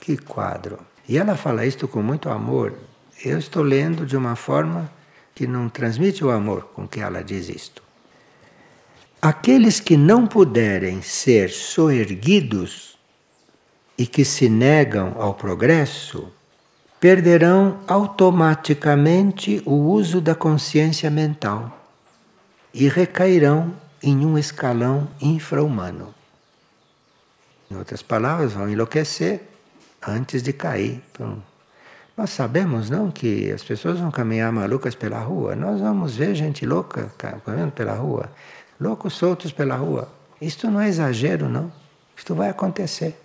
Que 0.00 0.16
quadro. 0.16 0.78
E 1.06 1.18
ela 1.18 1.36
fala 1.36 1.66
isto 1.66 1.86
com 1.86 2.02
muito 2.02 2.30
amor. 2.30 2.74
Eu 3.22 3.38
estou 3.38 3.62
lendo 3.62 4.06
de 4.06 4.16
uma 4.16 4.34
forma 4.34 4.90
que 5.34 5.46
não 5.46 5.68
transmite 5.68 6.24
o 6.24 6.30
amor 6.30 6.70
com 6.72 6.88
que 6.88 7.00
ela 7.00 7.22
diz 7.22 7.48
isto. 7.50 7.82
Aqueles 9.20 9.78
que 9.78 9.96
não 9.96 10.26
puderem 10.26 11.02
ser 11.02 11.50
soerguidos 11.50 12.98
e 13.98 14.06
que 14.06 14.24
se 14.24 14.48
negam 14.48 15.16
ao 15.18 15.34
progresso, 15.34 16.32
perderão 16.98 17.80
automaticamente 17.86 19.62
o 19.66 19.74
uso 19.74 20.20
da 20.20 20.34
consciência 20.34 21.10
mental 21.10 21.75
e 22.76 22.88
recairão 22.88 23.72
em 24.02 24.26
um 24.26 24.36
escalão 24.36 25.08
infra-humano. 25.18 26.14
Em 27.70 27.74
outras 27.74 28.02
palavras, 28.02 28.52
vão 28.52 28.68
enlouquecer 28.68 29.40
antes 30.06 30.42
de 30.42 30.52
cair. 30.52 31.02
Nós 32.14 32.28
sabemos, 32.30 32.90
não, 32.90 33.10
que 33.10 33.50
as 33.50 33.64
pessoas 33.64 33.98
vão 33.98 34.10
caminhar 34.10 34.52
malucas 34.52 34.94
pela 34.94 35.18
rua. 35.18 35.56
Nós 35.56 35.80
vamos 35.80 36.16
ver 36.16 36.34
gente 36.34 36.66
louca 36.66 37.10
caminhando 37.16 37.72
pela 37.72 37.94
rua, 37.94 38.30
loucos 38.78 39.14
soltos 39.14 39.52
pela 39.52 39.74
rua. 39.74 40.10
Isto 40.38 40.70
não 40.70 40.78
é 40.78 40.86
exagero, 40.86 41.48
não. 41.48 41.72
Isto 42.14 42.34
vai 42.34 42.50
acontecer. 42.50 43.18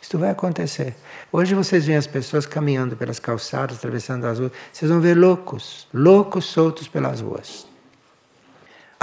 Isto 0.00 0.18
vai 0.18 0.30
acontecer. 0.30 0.96
Hoje 1.30 1.54
vocês 1.54 1.84
veem 1.84 1.98
as 1.98 2.06
pessoas 2.06 2.46
caminhando 2.46 2.96
pelas 2.96 3.18
calçadas, 3.18 3.76
atravessando 3.76 4.24
as 4.26 4.38
ruas. 4.38 4.52
Vocês 4.72 4.90
vão 4.90 4.98
ver 4.98 5.14
loucos, 5.14 5.86
loucos 5.92 6.46
soltos 6.46 6.88
pelas 6.88 7.20
ruas. 7.20 7.73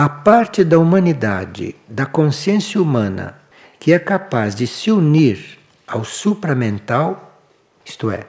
A 0.01 0.09
parte 0.09 0.63
da 0.63 0.79
humanidade, 0.79 1.75
da 1.87 2.07
consciência 2.07 2.81
humana, 2.81 3.39
que 3.79 3.93
é 3.93 3.99
capaz 3.99 4.55
de 4.55 4.65
se 4.65 4.89
unir 4.89 5.59
ao 5.85 6.03
supramental, 6.03 7.39
isto 7.85 8.09
é, 8.09 8.25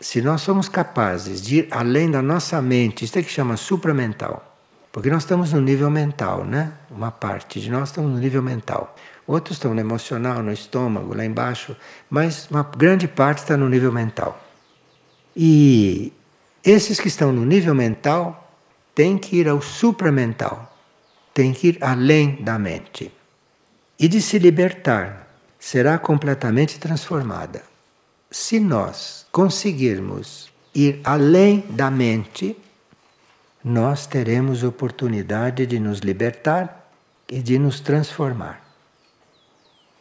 se 0.00 0.22
nós 0.22 0.40
somos 0.40 0.66
capazes 0.66 1.42
de 1.42 1.56
ir 1.56 1.68
além 1.70 2.10
da 2.10 2.22
nossa 2.22 2.62
mente, 2.62 3.04
isso 3.04 3.18
é 3.18 3.22
que 3.22 3.30
chama 3.30 3.58
supramental, 3.58 4.56
porque 4.90 5.10
nós 5.10 5.24
estamos 5.24 5.52
no 5.52 5.60
nível 5.60 5.90
mental, 5.90 6.42
né? 6.42 6.72
Uma 6.90 7.10
parte 7.10 7.60
de 7.60 7.70
nós 7.70 7.90
estamos 7.90 8.10
no 8.10 8.18
nível 8.18 8.40
mental. 8.40 8.96
Outros 9.26 9.58
estão 9.58 9.74
no 9.74 9.80
emocional, 9.80 10.42
no 10.42 10.52
estômago, 10.52 11.14
lá 11.14 11.26
embaixo, 11.26 11.76
mas 12.08 12.48
uma 12.50 12.62
grande 12.62 13.06
parte 13.06 13.40
está 13.40 13.58
no 13.58 13.68
nível 13.68 13.92
mental. 13.92 14.42
E 15.36 16.14
esses 16.64 16.98
que 16.98 17.08
estão 17.08 17.30
no 17.30 17.44
nível 17.44 17.74
mental 17.74 18.50
têm 18.94 19.18
que 19.18 19.36
ir 19.36 19.50
ao 19.50 19.60
supramental, 19.60 20.70
têm 21.34 21.52
que 21.52 21.68
ir 21.68 21.78
além 21.80 22.42
da 22.42 22.58
mente. 22.58 23.12
E 23.98 24.08
de 24.08 24.22
se 24.22 24.38
libertar, 24.38 25.28
será 25.58 25.98
completamente 25.98 26.78
transformada. 26.78 27.62
Se 28.30 28.60
nós 28.60 29.26
conseguirmos 29.32 30.48
ir 30.74 31.00
além 31.04 31.64
da 31.70 31.90
mente, 31.90 32.56
nós 33.62 34.06
teremos 34.06 34.62
oportunidade 34.62 35.66
de 35.66 35.78
nos 35.78 36.00
libertar 36.00 36.90
e 37.28 37.40
de 37.40 37.58
nos 37.58 37.80
transformar. 37.80 38.62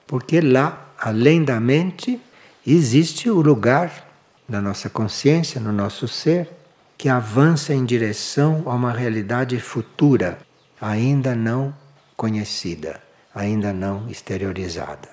Porque 0.05 0.41
lá, 0.41 0.93
além 0.97 1.43
da 1.43 1.59
mente, 1.59 2.19
existe 2.67 3.29
o 3.29 3.41
lugar 3.41 4.09
na 4.47 4.61
nossa 4.61 4.89
consciência, 4.89 5.61
no 5.61 5.71
nosso 5.71 6.07
ser, 6.07 6.49
que 6.97 7.07
avança 7.07 7.73
em 7.73 7.85
direção 7.85 8.63
a 8.65 8.73
uma 8.73 8.91
realidade 8.91 9.59
futura, 9.59 10.37
ainda 10.83 11.35
não 11.35 11.73
conhecida, 12.15 13.01
ainda 13.33 13.71
não 13.71 14.09
exteriorizada. 14.09 15.09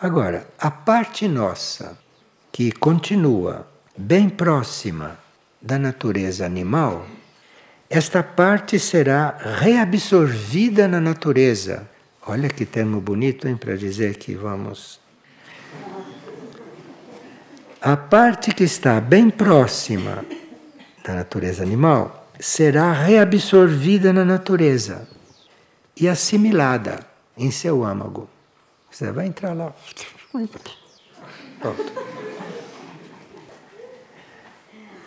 Agora, 0.00 0.46
a 0.58 0.70
parte 0.70 1.28
nossa, 1.28 1.98
que 2.50 2.72
continua 2.72 3.66
bem 3.96 4.28
próxima 4.28 5.18
da 5.60 5.78
natureza 5.78 6.46
animal, 6.46 7.06
esta 7.88 8.22
parte 8.22 8.78
será 8.78 9.36
reabsorvida 9.60 10.88
na 10.88 11.00
natureza 11.00 11.88
Olha 12.26 12.48
que 12.48 12.66
termo 12.66 13.00
bonito, 13.00 13.48
hein, 13.48 13.56
para 13.56 13.76
dizer 13.76 14.16
que 14.16 14.34
vamos. 14.34 15.00
A 17.80 17.96
parte 17.96 18.54
que 18.54 18.62
está 18.62 19.00
bem 19.00 19.30
próxima 19.30 20.24
da 21.02 21.14
natureza 21.14 21.62
animal 21.62 22.19
será 22.40 22.92
reabsorvida 22.92 24.12
na 24.12 24.24
natureza 24.24 25.08
e 25.96 26.08
assimilada 26.08 27.00
em 27.36 27.50
seu 27.50 27.84
âmago. 27.84 28.28
Você 28.90 29.12
vai 29.12 29.26
entrar 29.26 29.52
lá. 29.52 29.72
Pronto. 31.60 31.92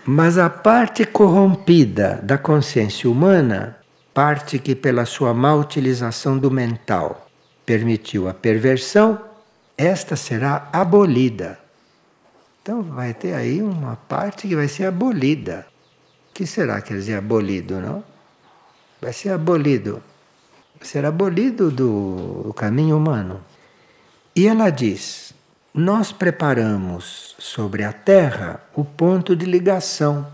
Mas 0.06 0.38
a 0.38 0.50
parte 0.50 1.06
corrompida 1.06 2.19
da 2.24 2.38
consciência 2.38 3.10
humana 3.10 3.78
parte 4.13 4.60
que, 4.60 4.76
pela 4.76 5.06
sua 5.06 5.34
má 5.34 5.56
utilização 5.56 6.38
do 6.38 6.52
mental, 6.52 7.28
permitiu 7.65 8.30
a 8.30 8.34
perversão, 8.34 9.19
esta 9.78 10.15
será 10.15 10.69
abolida. 10.72 11.58
Então 12.62 12.84
vai 12.84 13.13
ter 13.13 13.34
aí 13.34 13.62
uma 13.62 13.96
parte 13.96 14.48
que 14.48 14.56
vai 14.56 14.67
ser 14.67 14.86
abolida. 14.86 15.65
Que 16.34 16.48
será 16.48 16.82
quer 16.82 16.96
dizer 16.96 17.15
abolido, 17.15 17.80
não? 17.80 18.04
Vai 19.02 19.13
ser 19.13 19.30
abolido. 19.30 20.02
Vai 20.78 20.88
ser 20.88 21.06
abolido 21.06 21.69
do, 21.69 22.43
do 22.46 22.54
caminho 22.54 22.98
humano. 22.98 23.41
E 24.36 24.48
ela 24.48 24.69
diz: 24.69 25.34
nós 25.74 26.12
preparamos 26.12 27.36
sobre 27.38 27.84
a 27.84 27.93
Terra 27.93 28.62
o 28.74 28.84
ponto 28.84 29.36
de 29.36 29.46
ligação, 29.46 30.28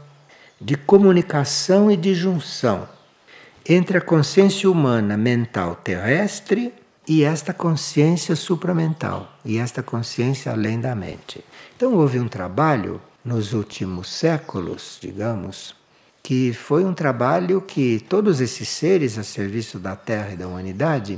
de 0.60 0.76
comunicação 0.76 1.92
e 1.92 1.98
de 1.98 2.14
junção 2.14 2.88
entre 3.70 4.00
a 4.00 4.02
consciência 4.02 4.70
humana 4.70 5.16
mental 5.16 5.76
terrestre 5.76 6.74
e 7.08 7.24
esta 7.24 7.54
consciência 7.54 8.36
supramental, 8.36 9.32
e 9.46 9.58
esta 9.58 9.84
consciência 9.84 10.52
além 10.52 10.80
da 10.80 10.96
mente. 10.96 11.44
Então 11.76 11.94
houve 11.94 12.20
um 12.20 12.28
trabalho 12.28 13.00
nos 13.24 13.54
últimos 13.54 14.10
séculos, 14.10 14.98
digamos, 15.02 15.76
que 16.30 16.54
foi 16.54 16.86
um 16.86 16.94
trabalho 16.94 17.60
que 17.60 18.06
todos 18.08 18.40
esses 18.40 18.70
seres 18.70 19.18
a 19.18 19.24
serviço 19.24 19.80
da 19.80 19.96
Terra 19.96 20.34
e 20.34 20.38
da 20.38 20.48
humanidade 20.48 21.18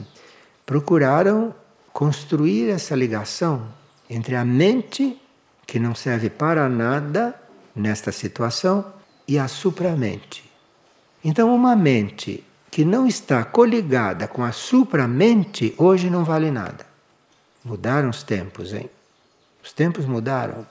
procuraram 0.66 1.54
construir 1.92 2.70
essa 2.70 2.96
ligação 2.96 3.68
entre 4.10 4.38
a 4.38 4.46
mente, 4.46 5.22
que 5.68 5.78
não 5.80 5.94
serve 5.94 6.30
para 6.30 6.70
nada 6.70 7.36
nesta 7.76 8.10
situação, 8.14 8.86
e 9.28 9.38
a 9.38 9.50
supramente. 9.50 10.50
Então, 11.22 11.54
uma 11.54 11.76
mente 11.76 12.42
que 12.72 12.86
não 12.86 13.06
está 13.06 13.44
coligada 13.44 14.30
com 14.30 14.46
a 14.46 14.54
supramente 14.54 15.76
hoje 15.78 16.10
não 16.10 16.24
vale 16.24 16.50
nada. 16.50 16.86
Mudaram 17.66 18.10
os 18.10 18.24
tempos, 18.24 18.72
hein? 18.72 18.90
Os 19.62 19.74
tempos 19.74 20.06
mudaram. 20.06 20.66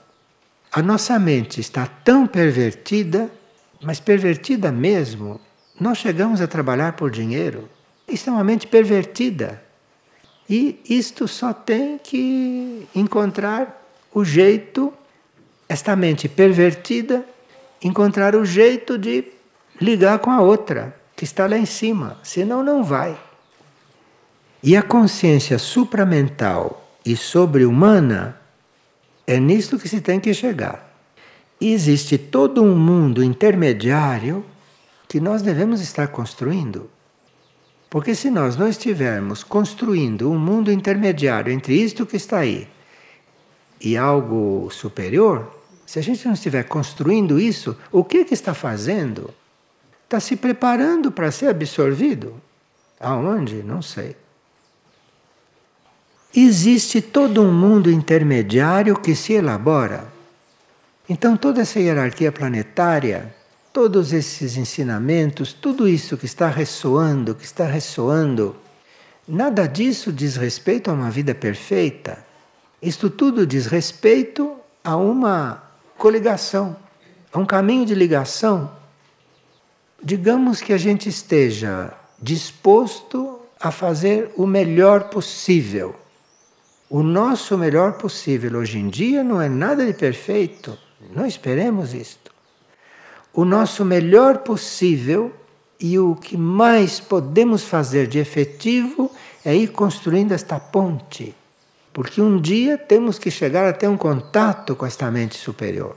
A 0.71 0.81
nossa 0.81 1.19
mente 1.19 1.61
está 1.61 1.85
tão 1.85 2.25
pervertida, 2.25 3.29
mas 3.81 3.99
pervertida 3.99 4.71
mesmo. 4.71 5.39
Nós 5.79 5.97
chegamos 5.97 6.41
a 6.41 6.47
trabalhar 6.47 6.93
por 6.93 7.09
dinheiro. 7.09 7.67
Isso 8.07 8.29
é 8.29 8.33
uma 8.33 8.43
mente 8.43 8.67
pervertida. 8.67 9.61
E 10.49 10.79
isto 10.87 11.27
só 11.27 11.53
tem 11.53 11.97
que 11.97 12.87
encontrar 12.93 13.81
o 14.13 14.23
jeito, 14.23 14.93
esta 15.67 15.95
mente 15.95 16.27
pervertida, 16.27 17.25
encontrar 17.81 18.35
o 18.35 18.45
jeito 18.45 18.97
de 18.97 19.25
ligar 19.79 20.19
com 20.19 20.29
a 20.29 20.41
outra, 20.41 20.95
que 21.15 21.23
está 21.23 21.47
lá 21.47 21.57
em 21.57 21.65
cima, 21.65 22.17
senão 22.21 22.63
não 22.63 22.83
vai. 22.83 23.17
E 24.61 24.75
a 24.75 24.83
consciência 24.83 25.57
supramental 25.57 26.85
e 27.03 27.15
sobre-humana 27.15 28.37
é 29.25 29.39
nisto 29.39 29.79
que 29.79 29.89
se 29.89 30.01
tem 30.01 30.19
que 30.19 30.33
chegar. 30.33 30.90
Existe 31.61 32.17
todo 32.17 32.63
um 32.63 32.75
mundo 32.75 33.23
intermediário 33.23 34.43
que 35.07 35.19
nós 35.19 35.43
devemos 35.43 35.79
estar 35.79 36.07
construindo. 36.07 36.89
Porque 37.87 38.15
se 38.15 38.31
nós 38.31 38.57
não 38.57 38.67
estivermos 38.67 39.43
construindo 39.43 40.31
um 40.31 40.39
mundo 40.39 40.71
intermediário 40.71 41.53
entre 41.53 41.75
isto 41.75 42.05
que 42.05 42.17
está 42.17 42.39
aí 42.39 42.67
e 43.79 43.95
algo 43.95 44.69
superior, 44.71 45.55
se 45.85 45.99
a 45.99 46.01
gente 46.01 46.25
não 46.25 46.33
estiver 46.33 46.63
construindo 46.63 47.39
isso, 47.39 47.77
o 47.91 48.03
que, 48.03 48.25
que 48.25 48.33
está 48.33 48.53
fazendo? 48.53 49.29
Está 50.05 50.19
se 50.19 50.35
preparando 50.35 51.11
para 51.11 51.31
ser 51.31 51.49
absorvido? 51.49 52.33
Aonde? 52.99 53.61
Não 53.61 53.81
sei. 53.81 54.15
Existe 56.33 57.01
todo 57.01 57.41
um 57.41 57.53
mundo 57.53 57.91
intermediário 57.91 58.97
que 58.97 59.13
se 59.13 59.33
elabora. 59.33 60.11
Então, 61.13 61.35
toda 61.35 61.59
essa 61.59 61.77
hierarquia 61.77 62.31
planetária 62.31 63.35
todos 63.73 64.13
esses 64.13 64.55
ensinamentos, 64.55 65.51
tudo 65.51 65.85
isso 65.85 66.15
que 66.15 66.25
está 66.25 66.47
ressoando, 66.47 67.35
que 67.35 67.43
está 67.43 67.65
ressoando, 67.65 68.55
nada 69.27 69.67
disso 69.67 70.09
diz 70.09 70.37
respeito 70.37 70.89
a 70.89 70.93
uma 70.93 71.11
vida 71.11 71.35
perfeita. 71.35 72.25
Isto 72.81 73.09
tudo 73.09 73.45
diz 73.45 73.65
respeito 73.65 74.55
a 74.81 74.95
uma 74.95 75.61
coligação, 75.97 76.77
a 77.33 77.39
um 77.39 77.45
caminho 77.45 77.85
de 77.85 77.93
ligação. 77.93 78.71
Digamos 80.01 80.61
que 80.61 80.71
a 80.71 80.77
gente 80.77 81.09
esteja 81.09 81.93
disposto 82.21 83.37
a 83.59 83.69
fazer 83.69 84.31
o 84.37 84.47
melhor 84.47 85.09
possível. 85.09 85.93
O 86.89 87.03
nosso 87.03 87.57
melhor 87.57 87.97
possível 87.97 88.57
hoje 88.57 88.79
em 88.79 88.87
dia 88.87 89.25
não 89.25 89.41
é 89.41 89.49
nada 89.49 89.85
de 89.85 89.93
perfeito. 89.93 90.79
Não 91.13 91.25
esperemos 91.25 91.93
isto 91.93 92.31
o 93.33 93.45
nosso 93.45 93.85
melhor 93.85 94.39
possível 94.39 95.31
e 95.79 95.97
o 95.97 96.15
que 96.15 96.37
mais 96.37 96.99
podemos 96.99 97.63
fazer 97.63 98.07
de 98.07 98.19
efetivo 98.19 99.09
é 99.43 99.55
ir 99.55 99.69
construindo 99.69 100.33
esta 100.33 100.59
ponte. 100.59 101.35
Porque 101.93 102.21
um 102.21 102.39
dia 102.39 102.77
temos 102.77 103.17
que 103.17 103.31
chegar 103.31 103.65
a 103.67 103.73
ter 103.73 103.87
um 103.87 103.97
contato 103.97 104.75
com 104.75 104.85
esta 104.85 105.09
mente 105.09 105.37
superior, 105.37 105.95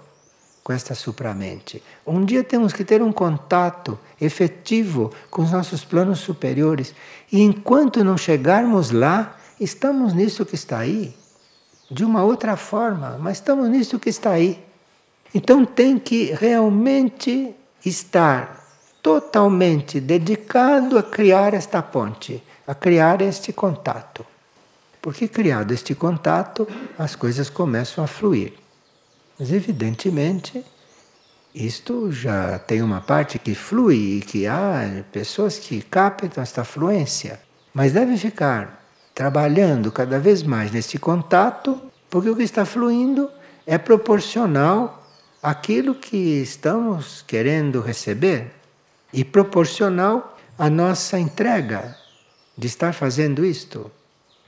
com 0.62 0.72
esta 0.72 0.94
supramente. 0.94 1.82
Um 2.06 2.24
dia 2.24 2.42
temos 2.42 2.72
que 2.72 2.84
ter 2.84 3.02
um 3.02 3.12
contato 3.12 3.98
efetivo 4.20 5.12
com 5.30 5.42
os 5.42 5.52
nossos 5.52 5.84
planos 5.84 6.20
superiores. 6.20 6.94
E 7.30 7.42
enquanto 7.42 8.02
não 8.02 8.16
chegarmos 8.16 8.90
lá, 8.90 9.36
estamos 9.60 10.14
nisso 10.14 10.46
que 10.46 10.54
está 10.54 10.78
aí. 10.78 11.14
De 11.90 12.04
uma 12.04 12.24
outra 12.24 12.56
forma, 12.56 13.18
mas 13.20 13.38
estamos 13.38 13.68
nisso 13.68 13.98
que 13.98 14.08
está 14.08 14.30
aí. 14.30 14.64
Então 15.34 15.64
tem 15.64 15.98
que 15.98 16.32
realmente 16.32 17.56
estar 17.84 18.64
totalmente 19.02 20.00
dedicado 20.00 20.96
a 20.96 21.02
criar 21.02 21.52
esta 21.52 21.82
ponte, 21.82 22.40
a 22.66 22.74
criar 22.74 23.20
este 23.20 23.52
contato. 23.52 24.24
Porque 25.02 25.28
criado 25.28 25.74
este 25.74 25.94
contato, 25.94 26.66
as 26.96 27.16
coisas 27.16 27.50
começam 27.50 28.02
a 28.02 28.06
fluir. 28.06 28.54
Mas 29.38 29.52
evidentemente, 29.52 30.64
isto 31.54 32.10
já 32.10 32.58
tem 32.60 32.80
uma 32.80 33.00
parte 33.00 33.38
que 33.38 33.54
flui 33.54 34.18
e 34.18 34.20
que 34.20 34.46
há 34.46 35.04
pessoas 35.12 35.58
que 35.58 35.82
captam 35.82 36.42
esta 36.42 36.64
fluência. 36.64 37.40
Mas 37.74 37.92
deve 37.92 38.16
ficar 38.16 38.82
trabalhando 39.14 39.92
cada 39.92 40.18
vez 40.18 40.42
mais 40.42 40.70
neste 40.70 40.98
contato, 40.98 41.78
porque 42.08 42.30
o 42.30 42.36
que 42.36 42.44
está 42.44 42.64
fluindo 42.64 43.28
é 43.66 43.76
proporcional 43.76 45.03
aquilo 45.44 45.94
que 45.94 46.40
estamos 46.40 47.22
querendo 47.26 47.82
receber 47.82 48.50
e 49.12 49.22
proporcional 49.22 50.38
à 50.58 50.70
nossa 50.70 51.18
entrega 51.18 51.94
de 52.56 52.66
estar 52.66 52.94
fazendo 52.94 53.44
isto. 53.44 53.90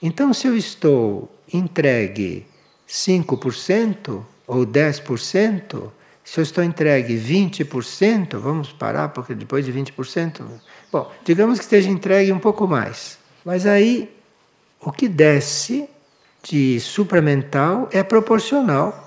Então, 0.01 0.33
se 0.33 0.47
eu 0.47 0.57
estou 0.57 1.31
entregue 1.53 2.47
5% 2.89 4.25
ou 4.47 4.67
10%, 4.67 5.91
se 6.25 6.41
eu 6.41 6.43
estou 6.43 6.65
entregue 6.65 7.15
20%, 7.15 8.39
vamos 8.39 8.73
parar 8.73 9.11
porque 9.11 9.35
depois 9.35 9.67
de 9.67 9.73
20%, 9.75 10.41
bom, 10.91 11.13
digamos 11.27 11.59
que 11.59 11.65
esteja 11.67 11.91
entregue 11.91 12.33
um 12.33 12.39
pouco 12.39 12.67
mais. 12.67 13.19
Mas 13.45 13.67
aí 13.67 14.11
o 14.81 14.91
que 14.91 15.09
desce 15.09 15.91
de 16.43 16.81
supramental 16.81 17.87
é 17.93 18.03
proporcional 18.03 19.06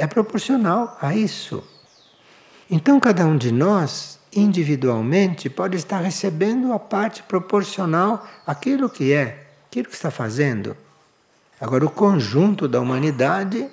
é 0.00 0.06
proporcional 0.06 0.96
a 1.00 1.14
isso. 1.14 1.62
Então, 2.70 2.98
cada 2.98 3.26
um 3.26 3.36
de 3.36 3.52
nós, 3.52 4.18
individualmente, 4.34 5.50
pode 5.50 5.76
estar 5.76 5.98
recebendo 5.98 6.72
a 6.72 6.78
parte 6.78 7.22
proporcional 7.22 8.26
àquilo 8.46 8.88
que 8.88 9.12
é, 9.12 9.46
aquilo 9.66 9.88
que 9.88 9.94
está 9.94 10.10
fazendo. 10.10 10.76
Agora, 11.60 11.84
o 11.84 11.90
conjunto 11.90 12.66
da 12.66 12.80
humanidade, 12.80 13.68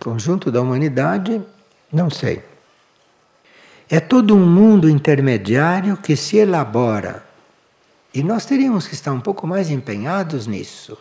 conjunto 0.00 0.50
da 0.50 0.62
humanidade, 0.62 1.42
não 1.92 2.08
sei. 2.08 2.42
É 3.90 4.00
todo 4.00 4.34
um 4.34 4.46
mundo 4.46 4.88
intermediário 4.88 5.96
que 5.96 6.16
se 6.16 6.38
elabora. 6.38 7.24
E 8.14 8.22
nós 8.22 8.46
teríamos 8.46 8.86
que 8.86 8.94
estar 8.94 9.12
um 9.12 9.20
pouco 9.20 9.46
mais 9.46 9.70
empenhados 9.70 10.46
nisso. 10.46 10.96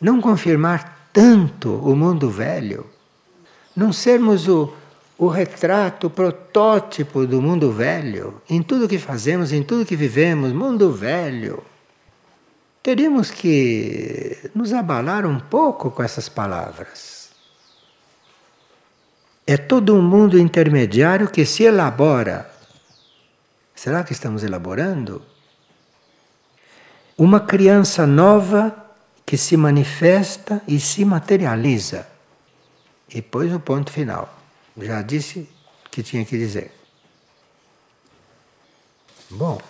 Não 0.00 0.20
confirmar 0.20 1.08
tanto 1.12 1.74
o 1.74 1.96
mundo 1.96 2.30
velho 2.30 2.86
não 3.76 3.92
sermos 3.92 4.48
o, 4.48 4.72
o 5.18 5.28
retrato, 5.28 6.06
o 6.06 6.10
protótipo 6.10 7.26
do 7.26 7.42
mundo 7.42 7.70
velho, 7.70 8.40
em 8.48 8.62
tudo 8.62 8.88
que 8.88 8.98
fazemos, 8.98 9.52
em 9.52 9.62
tudo 9.62 9.84
que 9.84 9.94
vivemos, 9.94 10.50
mundo 10.52 10.90
velho. 10.90 11.62
Teríamos 12.82 13.30
que 13.30 14.50
nos 14.54 14.72
abalar 14.72 15.26
um 15.26 15.38
pouco 15.38 15.90
com 15.90 16.02
essas 16.02 16.28
palavras. 16.28 17.30
É 19.46 19.56
todo 19.56 19.94
um 19.94 20.02
mundo 20.02 20.38
intermediário 20.38 21.28
que 21.28 21.44
se 21.44 21.64
elabora. 21.64 22.50
Será 23.74 24.02
que 24.02 24.12
estamos 24.12 24.42
elaborando? 24.42 25.20
Uma 27.18 27.40
criança 27.40 28.06
nova 28.06 28.74
que 29.24 29.36
se 29.36 29.56
manifesta 29.56 30.62
e 30.66 30.80
se 30.80 31.04
materializa 31.04 32.15
e 33.12 33.22
pôs 33.22 33.52
o 33.52 33.60
ponto 33.60 33.90
final. 33.90 34.32
Já 34.76 35.02
disse 35.02 35.48
que 35.90 36.02
tinha 36.02 36.24
que 36.24 36.36
dizer. 36.36 36.72
Bom. 39.30 39.60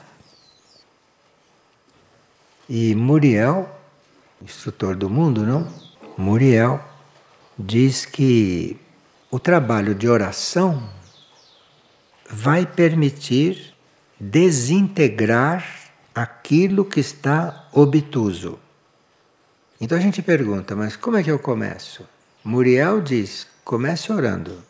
E 2.69 2.95
Muriel, 2.95 3.69
instrutor 4.43 4.97
do 4.97 5.09
mundo, 5.09 5.47
não? 5.47 5.73
Muriel 6.19 6.83
diz 7.59 8.05
que 8.05 8.77
o 9.31 9.39
trabalho 9.39 9.95
de 9.95 10.09
oração 10.09 10.91
vai 12.29 12.67
permitir 12.67 13.75
desintegrar 14.19 15.93
aquilo 16.15 16.85
que 16.85 17.01
está 17.01 17.69
obtuso. 17.73 18.59
Então 19.81 19.97
a 19.97 20.01
gente 20.01 20.23
pergunta, 20.23 20.75
mas 20.75 20.97
como 20.97 21.17
é 21.19 21.23
que 21.23 21.31
eu 21.31 21.39
começo? 21.39 22.07
Muriel 22.47 23.01
diz: 23.01 23.45
comece 23.65 24.13
orando. 24.13 24.63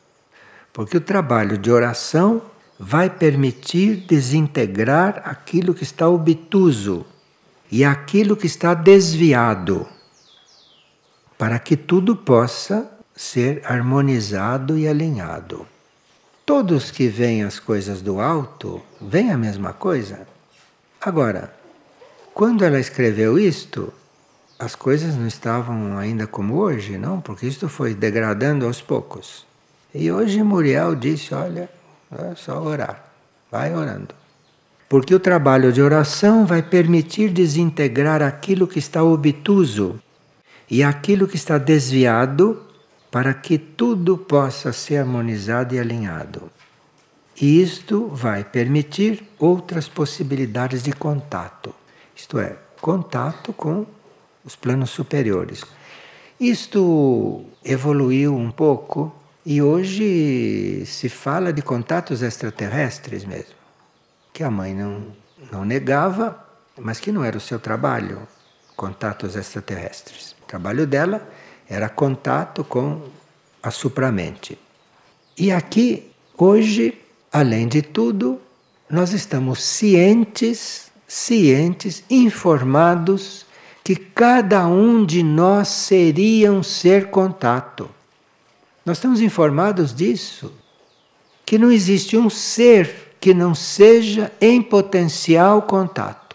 Porque 0.73 0.97
o 0.97 1.01
trabalho 1.01 1.59
de 1.59 1.71
oração 1.71 2.41
vai 2.81 3.11
permitir 3.11 4.07
desintegrar 4.07 5.21
aquilo 5.27 5.75
que 5.75 5.83
está 5.83 6.09
obtuso 6.09 7.05
e 7.71 7.85
aquilo 7.85 8.35
que 8.35 8.47
está 8.47 8.73
desviado, 8.73 9.87
para 11.37 11.59
que 11.59 11.77
tudo 11.77 12.17
possa 12.17 12.91
ser 13.15 13.61
harmonizado 13.67 14.79
e 14.79 14.89
alinhado. 14.89 15.67
Todos 16.47 16.91
que 16.91 17.09
veem 17.09 17.43
as 17.43 17.59
coisas 17.59 18.01
do 18.01 18.21
alto 18.21 18.81
veem 19.01 19.33
a 19.33 19.37
mesma 19.37 19.75
coisa. 19.75 20.27
Agora, 20.99 21.55
quando 22.33 22.65
ela 22.65 22.81
escreveu 22.81 23.39
isto, 23.39 23.93
as 24.59 24.75
coisas 24.75 25.15
não 25.15 25.27
estavam 25.27 25.99
ainda 25.99 26.27
como 26.27 26.57
hoje, 26.57 26.97
não, 26.97 27.21
porque 27.21 27.47
isto 27.47 27.69
foi 27.69 27.95
degradando 27.95 28.67
aos 28.67 28.81
poucos. 28.81 29.47
E 29.95 30.11
hoje 30.11 30.43
Muriel 30.43 30.95
disse: 30.95 31.35
Olha, 31.35 31.69
é 32.11 32.35
só 32.35 32.63
orar, 32.63 33.05
vai 33.51 33.75
orando. 33.75 34.15
Porque 34.89 35.15
o 35.15 35.21
trabalho 35.21 35.73
de 35.73 35.83
oração 35.83 36.47
vai 36.47 36.63
permitir 36.63 37.31
desintegrar 37.31 38.23
aquilo 38.23 38.69
que 38.69 38.79
está 38.79 39.03
obtuso 39.03 40.01
e 40.71 40.83
aquilo 40.83 41.27
que 41.27 41.37
está 41.37 41.59
desviado 41.59 42.63
para 43.11 43.35
que 43.35 43.59
tudo 43.59 44.17
possa 44.17 44.73
ser 44.73 44.99
harmonizado 44.99 45.75
e 45.75 45.79
alinhado. 45.79 46.51
E 47.41 47.61
isto 47.61 48.09
vai 48.09 48.45
permitir 48.45 49.29
outras 49.39 49.89
possibilidades 49.89 50.83
de 50.83 50.93
contato, 50.93 51.75
isto 52.15 52.39
é, 52.39 52.57
contato 52.81 53.53
com 53.53 53.85
os 54.47 54.55
planos 54.55 54.91
superiores. 54.91 55.65
Isto 56.39 57.45
evoluiu 57.65 58.35
um 58.35 58.51
pouco 58.51 59.13
e 59.45 59.61
hoje 59.61 60.85
se 60.87 61.09
fala 61.09 61.53
de 61.53 61.63
contatos 61.63 62.23
extraterrestres 62.23 63.25
mesmo, 63.25 63.55
que 64.33 64.45
a 64.45 64.51
mãe 64.51 64.73
não, 64.73 65.09
não 65.51 65.65
negava, 65.65 66.45
mas 66.79 67.01
que 67.01 67.11
não 67.11 67.25
era 67.25 67.37
o 67.37 67.41
seu 67.41 67.59
trabalho, 67.59 68.27
contatos 68.77 69.35
extraterrestres. 69.35 70.37
O 70.43 70.47
trabalho 70.47 70.87
dela 70.87 71.29
era 71.69 71.89
contato 71.89 72.63
com 72.63 73.03
a 73.63 73.71
supramente. 73.71 74.59
E 75.37 75.51
aqui, 75.51 76.13
hoje, 76.37 77.01
além 77.33 77.67
de 77.67 77.83
tudo, 77.83 78.41
nós 78.89 79.13
estamos 79.13 79.63
cientes, 79.63 80.91
cientes, 81.09 82.05
informados 82.09 83.46
que 83.87 83.95
cada 83.95 84.67
um 84.67 85.07
de 85.07 85.23
nós 85.23 85.69
seria 85.69 86.51
um 86.51 86.61
ser 86.61 87.09
contato. 87.09 87.89
Nós 88.85 88.97
estamos 88.97 89.21
informados 89.21 89.95
disso. 89.95 90.53
Que 91.45 91.57
não 91.57 91.71
existe 91.71 92.17
um 92.17 92.29
ser 92.29 93.15
que 93.21 93.33
não 93.33 93.55
seja 93.55 94.33
em 94.41 94.61
potencial 94.61 95.63
contato. 95.63 96.35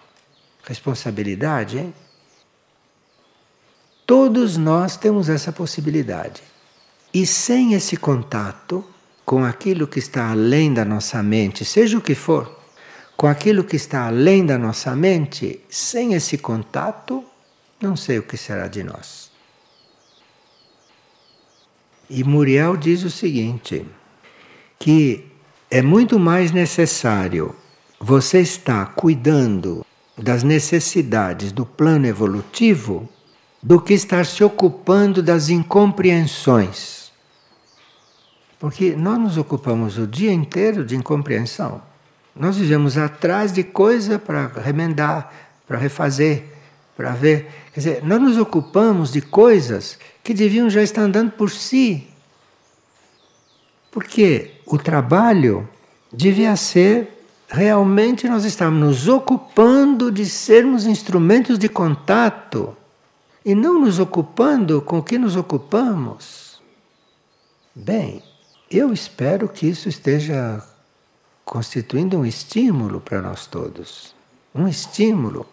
Responsabilidade, 0.64 1.80
hein? 1.80 1.94
Todos 4.08 4.56
nós 4.56 4.96
temos 4.96 5.28
essa 5.28 5.52
possibilidade. 5.52 6.42
E 7.14 7.26
sem 7.26 7.74
esse 7.74 7.98
contato 7.98 8.82
com 9.26 9.44
aquilo 9.44 9.86
que 9.88 10.00
está 10.00 10.32
além 10.32 10.74
da 10.74 10.86
nossa 10.86 11.22
mente, 11.22 11.66
seja 11.66 11.98
o 11.98 12.02
que 12.02 12.16
for, 12.16 12.62
com 13.18 13.28
aquilo 13.28 13.66
que 13.66 13.76
está 13.76 14.08
além 14.08 14.46
da 14.46 14.58
nossa 14.58 14.96
mente, 14.96 15.60
sem 15.70 16.14
esse 16.14 16.38
contato, 16.38 17.26
não 17.82 17.96
sei 17.96 18.20
o 18.20 18.24
que 18.24 18.38
será 18.38 18.68
de 18.68 18.84
nós. 18.84 19.32
E 22.10 22.24
Muriel 22.24 22.76
diz 22.76 23.04
o 23.04 23.10
seguinte: 23.10 23.86
que 24.78 25.26
é 25.70 25.82
muito 25.82 26.20
mais 26.20 26.52
necessário 26.52 27.56
você 28.00 28.42
estar 28.42 28.94
cuidando 28.94 29.86
das 30.18 30.44
necessidades 30.44 31.52
do 31.52 31.66
plano 31.66 32.06
evolutivo 32.06 33.10
do 33.64 33.80
que 33.80 33.94
estar 33.94 34.26
se 34.26 34.44
ocupando 34.44 35.22
das 35.22 35.50
incompreensões. 35.50 37.12
Porque 38.60 38.96
nós 38.96 39.18
nos 39.18 39.38
ocupamos 39.38 39.98
o 39.98 40.06
dia 40.06 40.34
inteiro 40.34 40.84
de 40.86 40.96
incompreensão. 40.96 41.82
Nós 42.36 42.58
vivemos 42.58 42.98
atrás 42.98 43.52
de 43.54 43.64
coisa 43.64 44.20
para 44.20 44.48
remendar, 44.48 45.32
para 45.68 45.78
refazer, 45.78 46.51
para 47.02 47.14
ver. 47.14 47.50
Quer 47.74 47.80
dizer, 47.80 48.04
nós 48.04 48.22
nos 48.22 48.38
ocupamos 48.38 49.12
de 49.12 49.22
coisas 49.22 49.98
que 50.24 50.36
deviam 50.36 50.70
já 50.70 50.84
estar 50.84 51.02
andando 51.02 51.32
por 51.32 51.50
si. 51.50 52.08
Porque 53.90 54.52
o 54.68 54.78
trabalho 54.78 55.68
devia 56.14 56.56
ser 56.56 57.26
realmente 57.50 58.30
nós 58.30 58.46
estamos 58.46 58.80
nos 58.80 59.08
ocupando 59.08 60.12
de 60.12 60.26
sermos 60.28 60.86
instrumentos 60.86 61.58
de 61.58 61.68
contato 61.68 62.78
e 63.44 63.56
não 63.56 63.82
nos 63.82 63.98
ocupando 64.00 64.80
com 64.82 65.00
o 65.00 65.04
que 65.04 65.18
nos 65.18 65.36
ocupamos. 65.36 66.62
Bem, 67.74 68.22
eu 68.70 68.94
espero 68.94 69.50
que 69.50 69.66
isso 69.68 69.90
esteja 69.90 70.64
constituindo 71.44 72.20
um 72.20 72.26
estímulo 72.26 73.02
para 73.02 73.22
nós 73.22 73.48
todos. 73.48 74.14
Um 74.54 74.68
estímulo. 74.68 75.48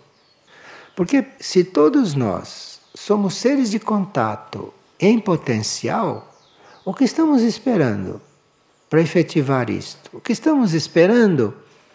Porque 0.98 1.24
se 1.38 1.62
todos 1.62 2.16
nós 2.16 2.80
somos 2.92 3.36
seres 3.36 3.70
de 3.70 3.78
contato 3.78 4.74
em 4.98 5.16
potencial, 5.20 6.28
o 6.84 6.92
que 6.92 7.04
estamos 7.04 7.40
esperando 7.40 8.20
para 8.90 9.00
efetivar 9.00 9.70
isto? 9.70 10.10
O 10.12 10.20
que 10.20 10.32
estamos 10.32 10.74
esperando 10.74 11.54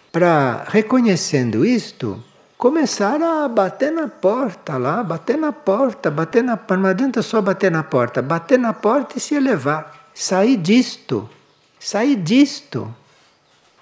para, 0.10 0.64
reconhecendo 0.70 1.66
isto, 1.66 2.24
começar 2.58 3.22
a 3.22 3.46
bater 3.50 3.92
na 3.92 4.08
porta 4.08 4.78
lá, 4.78 5.04
bater 5.04 5.38
na 5.38 5.52
porta, 5.52 6.10
bater 6.10 6.42
na 6.42 6.56
porta. 6.56 6.78
Não 6.78 6.90
adianta 6.90 7.22
só 7.22 7.42
bater 7.42 7.70
na 7.70 7.84
porta, 7.84 8.22
bater 8.22 8.58
na 8.58 8.72
porta 8.72 9.18
e 9.18 9.20
se 9.20 9.36
elevar. 9.36 10.12
Sair 10.14 10.56
disto, 10.56 11.30
sair 11.78 12.16
disto 12.16 12.96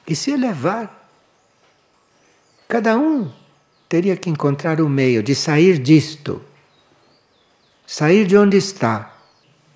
e 0.08 0.16
se 0.16 0.32
elevar. 0.32 0.90
Cada 2.68 2.98
um 2.98 3.32
teria 3.92 4.16
que 4.16 4.30
encontrar 4.30 4.80
o 4.80 4.88
meio 4.88 5.22
de 5.22 5.36
sair 5.36 5.78
disto, 5.78 6.42
sair 7.86 8.26
de 8.26 8.38
onde 8.38 8.56
está. 8.56 9.14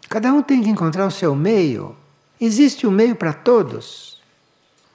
Cada 0.07 0.31
um 0.31 0.41
tem 0.41 0.63
que 0.63 0.69
encontrar 0.69 1.05
o 1.05 1.11
seu 1.11 1.35
meio. 1.35 1.93
Existe 2.39 2.87
um 2.87 2.91
meio 2.91 3.13
para 3.17 3.33
todos. 3.33 4.21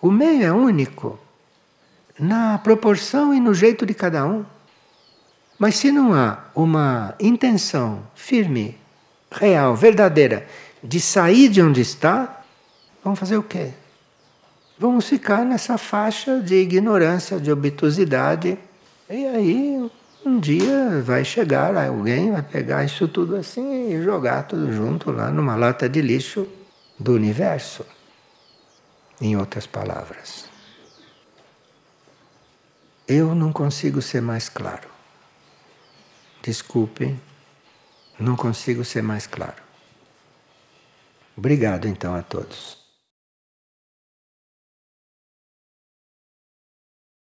O 0.00 0.10
meio 0.10 0.42
é 0.42 0.50
único 0.50 1.18
na 2.18 2.56
proporção 2.56 3.34
e 3.34 3.40
no 3.40 3.52
jeito 3.52 3.84
de 3.84 3.92
cada 3.92 4.24
um. 4.24 4.42
Mas 5.58 5.74
se 5.74 5.92
não 5.92 6.14
há 6.14 6.46
uma 6.54 7.14
intenção 7.20 8.02
firme, 8.14 8.78
real, 9.30 9.76
verdadeira, 9.76 10.46
de 10.82 10.98
sair 10.98 11.50
de 11.50 11.60
onde 11.60 11.82
está, 11.82 12.42
vamos 13.04 13.18
fazer 13.18 13.36
o 13.36 13.42
quê? 13.42 13.74
Vamos 14.78 15.06
ficar 15.06 15.44
nessa 15.44 15.76
faixa 15.76 16.40
de 16.40 16.54
ignorância, 16.54 17.38
de 17.38 17.52
obtusidade. 17.52 18.58
E 19.12 19.26
aí, 19.26 19.90
um 20.24 20.38
dia 20.38 21.02
vai 21.02 21.24
chegar 21.24 21.76
alguém, 21.76 22.30
vai 22.30 22.44
pegar 22.44 22.84
isso 22.84 23.08
tudo 23.08 23.34
assim 23.34 23.92
e 23.92 24.04
jogar 24.04 24.44
tudo 24.44 24.72
junto 24.72 25.10
lá 25.10 25.32
numa 25.32 25.56
lata 25.56 25.88
de 25.88 26.00
lixo 26.00 26.46
do 26.96 27.14
universo. 27.14 27.84
Em 29.20 29.36
outras 29.36 29.66
palavras. 29.66 30.48
Eu 33.08 33.34
não 33.34 33.52
consigo 33.52 34.00
ser 34.00 34.22
mais 34.22 34.48
claro. 34.48 34.88
Desculpem, 36.40 37.20
não 38.16 38.36
consigo 38.36 38.84
ser 38.84 39.02
mais 39.02 39.26
claro. 39.26 39.60
Obrigado 41.36 41.88
então 41.88 42.14
a 42.14 42.22
todos. 42.22 42.79